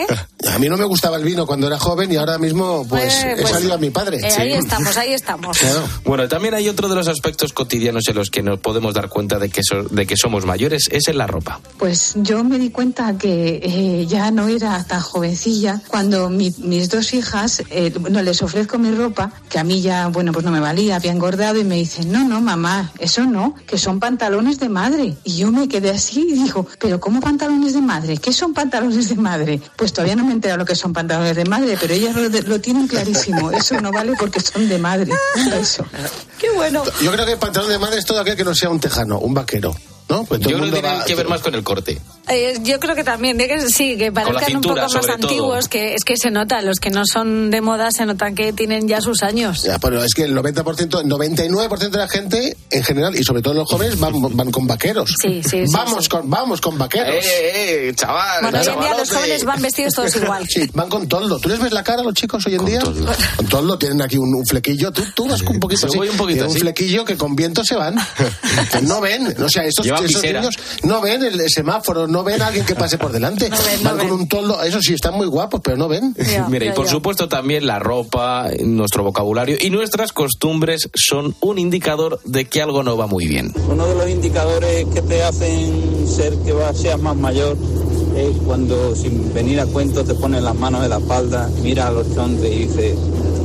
[0.48, 3.34] A mí no me gustaba el vino cuando era joven y ahora mismo pues, Eh,
[3.34, 4.18] he pues, salido a mi padre.
[4.24, 5.58] Eh, Ahí estamos, ahí estamos.
[6.04, 9.38] Bueno, también hay otro de los aspectos cotidianos en los que nos podemos dar cuenta
[9.40, 11.60] de que, so- de que somos mayores, es en la ropa.
[11.78, 16.90] Pues yo me di cuenta que eh, ya no era tan jovencilla cuando mi- mis
[16.90, 20.52] dos hijas, eh, no les ofrezco mi ropa, que a mí ya, bueno, pues no
[20.52, 24.60] me valía, había engordado y me dicen, no, no, mamá, eso no, que son pantalones
[24.60, 25.16] de madre.
[25.24, 28.18] Y yo me quedé así y digo, pero ¿cómo pantalones de madre?
[28.18, 29.62] ¿Qué son pantalones de madre?
[29.82, 32.30] Pues todavía no me he enterado lo que son pantalones de madre, pero ellas lo,
[32.30, 33.50] lo tienen clarísimo.
[33.52, 35.12] Eso no vale porque son de madre.
[35.36, 35.84] Un beso.
[36.38, 36.84] Qué bueno.
[37.02, 39.18] Yo creo que el pantalón de madre es todo aquel que no sea un tejano,
[39.18, 39.76] un vaquero.
[40.12, 40.24] ¿No?
[40.26, 42.00] Pues todo Yo creo que tiene que ver más con el corte.
[42.28, 45.06] Eh, yo creo que también, de que sí, que Con parezcan un poco más sobre
[45.06, 45.14] todo.
[45.28, 48.54] antiguos, que es que se nota, los que no son de moda se notan que
[48.54, 49.64] tienen ya sus años.
[49.64, 53.42] Ya, pero es que el 90%, el 99% de la gente en general y sobre
[53.42, 55.14] todo los jóvenes van, van con vaqueros.
[55.22, 56.10] Sí, sí, sí, Vamos sí.
[56.10, 57.16] con vamos con vaqueros.
[57.26, 58.42] Eh, eh, chaval.
[58.44, 60.46] Bueno, hoy en día los jóvenes van vestidos todos igual.
[60.52, 61.40] Sí, van con toldo.
[61.40, 62.82] ¿Tú les ves la cara a los chicos hoy en día?
[63.38, 64.92] Con toldo tienen aquí un, un flequillo.
[64.92, 65.98] Tú, tú vas con un poquito Yo así.
[65.98, 66.60] voy un poquito Tienen un así.
[66.62, 67.96] flequillo que con viento se van.
[68.84, 69.36] No ven.
[69.42, 70.42] O sea, estos, esos visera.
[70.42, 73.50] niños no ven el semáforo, no ven a alguien que pase por delante.
[73.84, 74.62] van con un toldo.
[74.64, 76.16] Eso sí, están muy guapos, pero no ven.
[76.50, 82.20] Mira, y por supuesto también la ropa, nuestro vocabulario y nuestras costumbres son un indicador
[82.26, 83.54] de que algo no va muy bien.
[83.70, 87.58] Uno de los indicadores que te hacen ser que seas más mayor
[88.16, 91.98] es cuando sin venir a cuento te pones las manos en la espalda, miras al
[91.98, 92.96] horizonte y dices,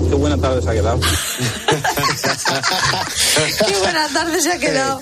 [0.08, 1.00] qué buena tarde se ha quedado.
[3.66, 5.00] Qué buena tarde se ha quedado.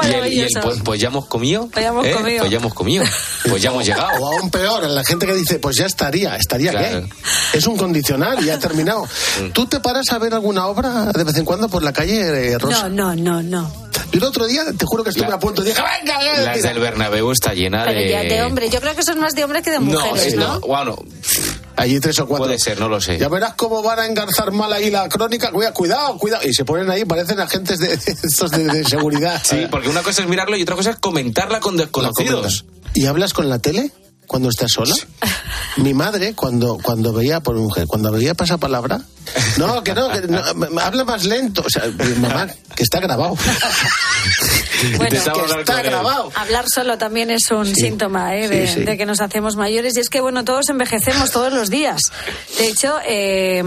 [0.00, 0.60] Qué Y el, y el, maravilloso.
[0.62, 1.68] pues, pues ya hemos comido.
[1.72, 2.12] Pues ya hemos ¿eh?
[2.12, 2.38] comido.
[2.40, 3.04] Pues ya hemos comido.
[3.48, 4.08] Pues ya hemos llegado.
[4.20, 7.06] O aún peor, la gente que dice, pues ya estaría, estaría qué.
[7.52, 9.06] Es un condicional y ha terminado.
[9.52, 12.58] ¿Tú te paras a ver alguna obra de vez en cuando por la calle, eh,
[12.58, 12.88] Rosa?
[12.88, 13.86] No, no, no, no.
[14.12, 16.68] Yo el otro día, te juro que estuve a punto, dije, venga, venga, Las mira".
[16.70, 18.08] del Bernabéu está llena Pero de...
[18.08, 20.36] ya de hombre, yo creo que es más de hombre que de No, mujeres, es-
[20.36, 20.54] ¿no?
[20.54, 20.96] no, bueno,
[21.76, 22.46] Allí tres o cuatro.
[22.46, 23.18] puede ser, no lo sé.
[23.18, 25.50] Ya verás cómo van a engarzar mal ahí la crónica.
[25.50, 26.46] Cuidado, cuidado.
[26.46, 29.40] Y se ponen ahí, parecen agentes de, estos de, de seguridad.
[29.44, 32.64] Sí, porque una cosa es mirarlo y otra cosa es comentarla con desconocidos.
[32.94, 33.92] ¿Y hablas con la tele
[34.26, 34.94] cuando estás sola?
[35.76, 39.00] Mi madre, cuando, cuando veía por mujer, cuando veía pasapalabra,
[39.58, 41.62] no, que no, que no, habla más lento.
[41.66, 41.84] O sea,
[42.18, 43.36] mamá, que está grabado.
[44.98, 45.16] Bueno, que
[45.60, 46.30] está grabado.
[46.34, 48.46] Hablar solo también es un síntoma ¿eh?
[48.46, 48.84] de, Sí, sí.
[48.84, 51.98] de que nos hacemos mayores y es que, bueno, todos envejecemos todos los días.
[52.58, 53.62] De hecho, eh,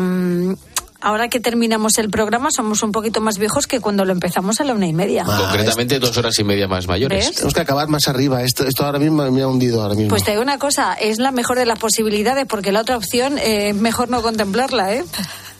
[1.02, 4.64] ahora que terminamos el programa somos un poquito más viejos que cuando lo empezamos a
[4.64, 5.24] la una y media.
[5.24, 7.28] Concretamente dos horas y media más mayores.
[7.28, 7.36] ¿Ves?
[7.36, 8.44] Tenemos que acabar más arriba.
[8.44, 10.10] Esto, esto ahora mismo me ha hundido ahora mismo.
[10.10, 13.38] Pues te digo una cosa, es la mejor de las posibilidades porque la otra opción
[13.38, 15.06] eh, es mejor no contemplarla, ¿eh?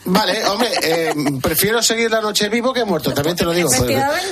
[0.04, 3.68] Vale, hombre, eh, prefiero seguir la noche vivo que muerto, también te lo digo.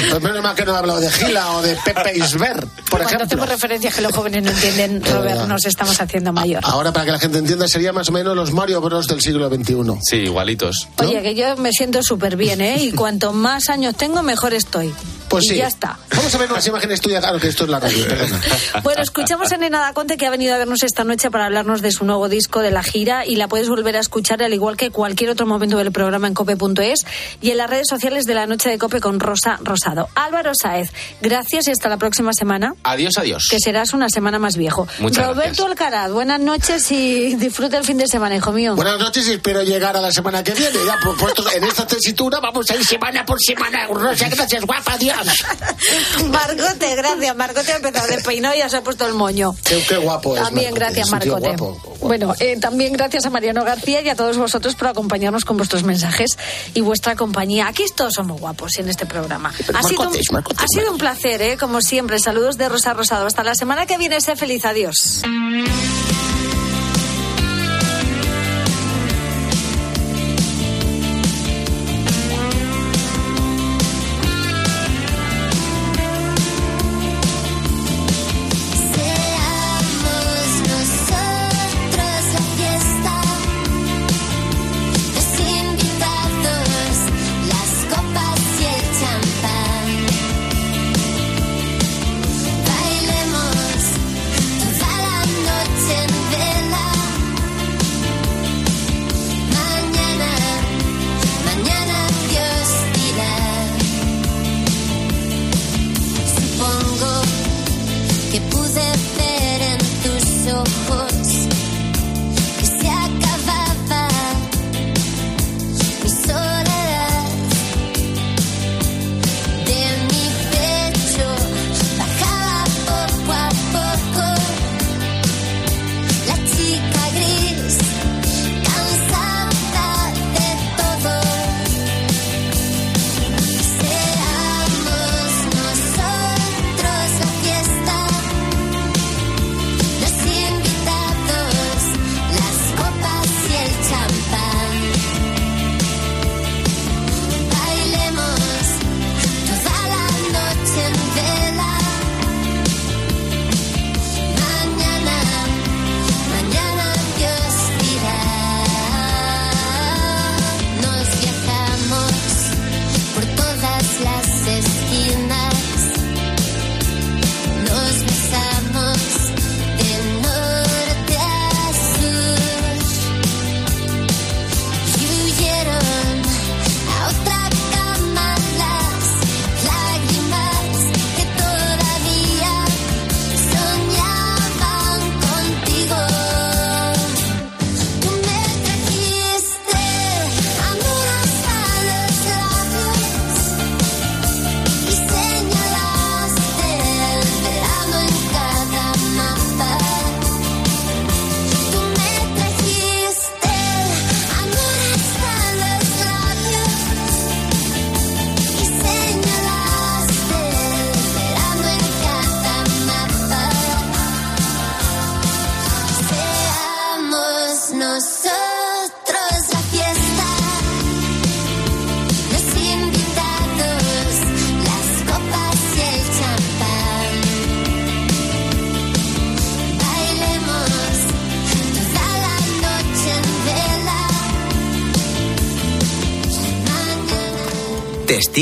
[0.09, 3.07] Pues menos mal que no he hablado de Gila o de Pepe Isber, por Cuando
[3.07, 3.25] ejemplo.
[3.25, 6.61] hacemos referencias que los jóvenes no entienden, Robert, nos estamos haciendo mayor.
[6.65, 9.49] Ahora, para que la gente entienda, sería más o menos los Mario Bros del siglo
[9.49, 9.75] XXI.
[10.01, 10.87] Sí, igualitos.
[10.97, 12.81] Oye, que yo me siento súper bien, ¿eh?
[12.81, 14.93] Y cuanto más años tengo, mejor estoy.
[15.29, 15.55] Pues y sí.
[15.57, 15.99] ya está.
[16.15, 17.19] Vamos a ver unas imágenes tuyas.
[17.21, 18.41] Claro que esto es la radio, perdona.
[18.81, 21.91] Bueno, escuchamos a Nena Conte que ha venido a vernos esta noche para hablarnos de
[21.91, 24.89] su nuevo disco, de la gira, y la puedes volver a escuchar al igual que
[24.89, 27.05] cualquier otro momento del programa en cope.es
[27.41, 30.07] y en las redes sociales de la noche de Cope con Rosa Rosado.
[30.15, 32.73] Álvaro Saez, gracias y hasta la próxima semana.
[32.83, 33.47] Adiós, adiós.
[33.49, 34.87] Que serás una semana más viejo.
[34.99, 38.75] Muchas Roberto Alcaraz, buenas noches y disfruta el fin de semana, hijo mío.
[38.75, 40.77] Buenas noches y espero llegar a la semana que viene.
[40.85, 41.17] Ya, por
[41.53, 43.87] en esta tesitura vamos a ir semana por semana.
[43.87, 45.17] Rosa, gracias, guapa, adiós.
[46.29, 47.35] Margote, gracias.
[47.35, 49.55] Margote ha empezado de peinado y ya se ha puesto el moño.
[49.63, 50.43] Qué, qué guapo es.
[50.43, 51.47] También Marcote, gracias, Marcote.
[51.55, 51.97] guapo.
[52.01, 55.83] Bueno, eh, también gracias a Mariano García y a todos vosotros por acompañarnos con vuestros
[55.83, 56.37] mensajes
[56.73, 57.67] y vuestra compañía.
[57.67, 59.53] Aquí todos somos guapos en este programa.
[59.65, 61.57] Pero Ha sido, un, Marcotes, Marcotes, ha sido un placer, ¿eh?
[61.57, 62.19] como siempre.
[62.19, 63.25] Saludos de Rosa Rosado.
[63.25, 64.19] Hasta la semana que viene.
[64.21, 64.65] Sé feliz.
[64.65, 65.23] Adiós.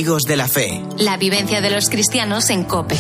[0.06, 0.84] Testigos de la Fe.
[1.00, 2.96] La vivencia de los cristianos en COPE.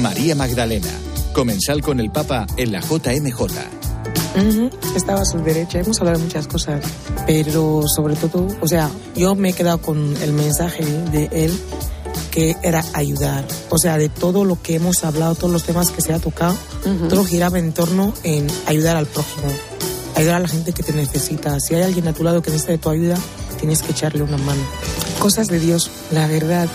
[0.00, 0.90] María Magdalena,
[1.32, 3.40] comensal con el Papa en la JMJ.
[3.40, 6.82] Ujú, Estaba a su derecha, hemos hablado de muchas cosas,
[7.28, 11.56] pero sobre todo, o sea, yo me he quedado con el mensaje de él
[12.32, 13.46] que era ayudar.
[13.70, 16.56] O sea, de todo lo que hemos hablado, todos los temas que se ha tocado,
[17.08, 19.46] todo giraba en torno en ayudar al prójimo,
[20.16, 21.60] ayudar a la gente que te necesita.
[21.60, 23.16] Si hay alguien a tu lado que necesita de tu ayuda,
[23.60, 24.62] tienes que echarle una mano.
[25.18, 26.68] Cosas de Dios, la verdad.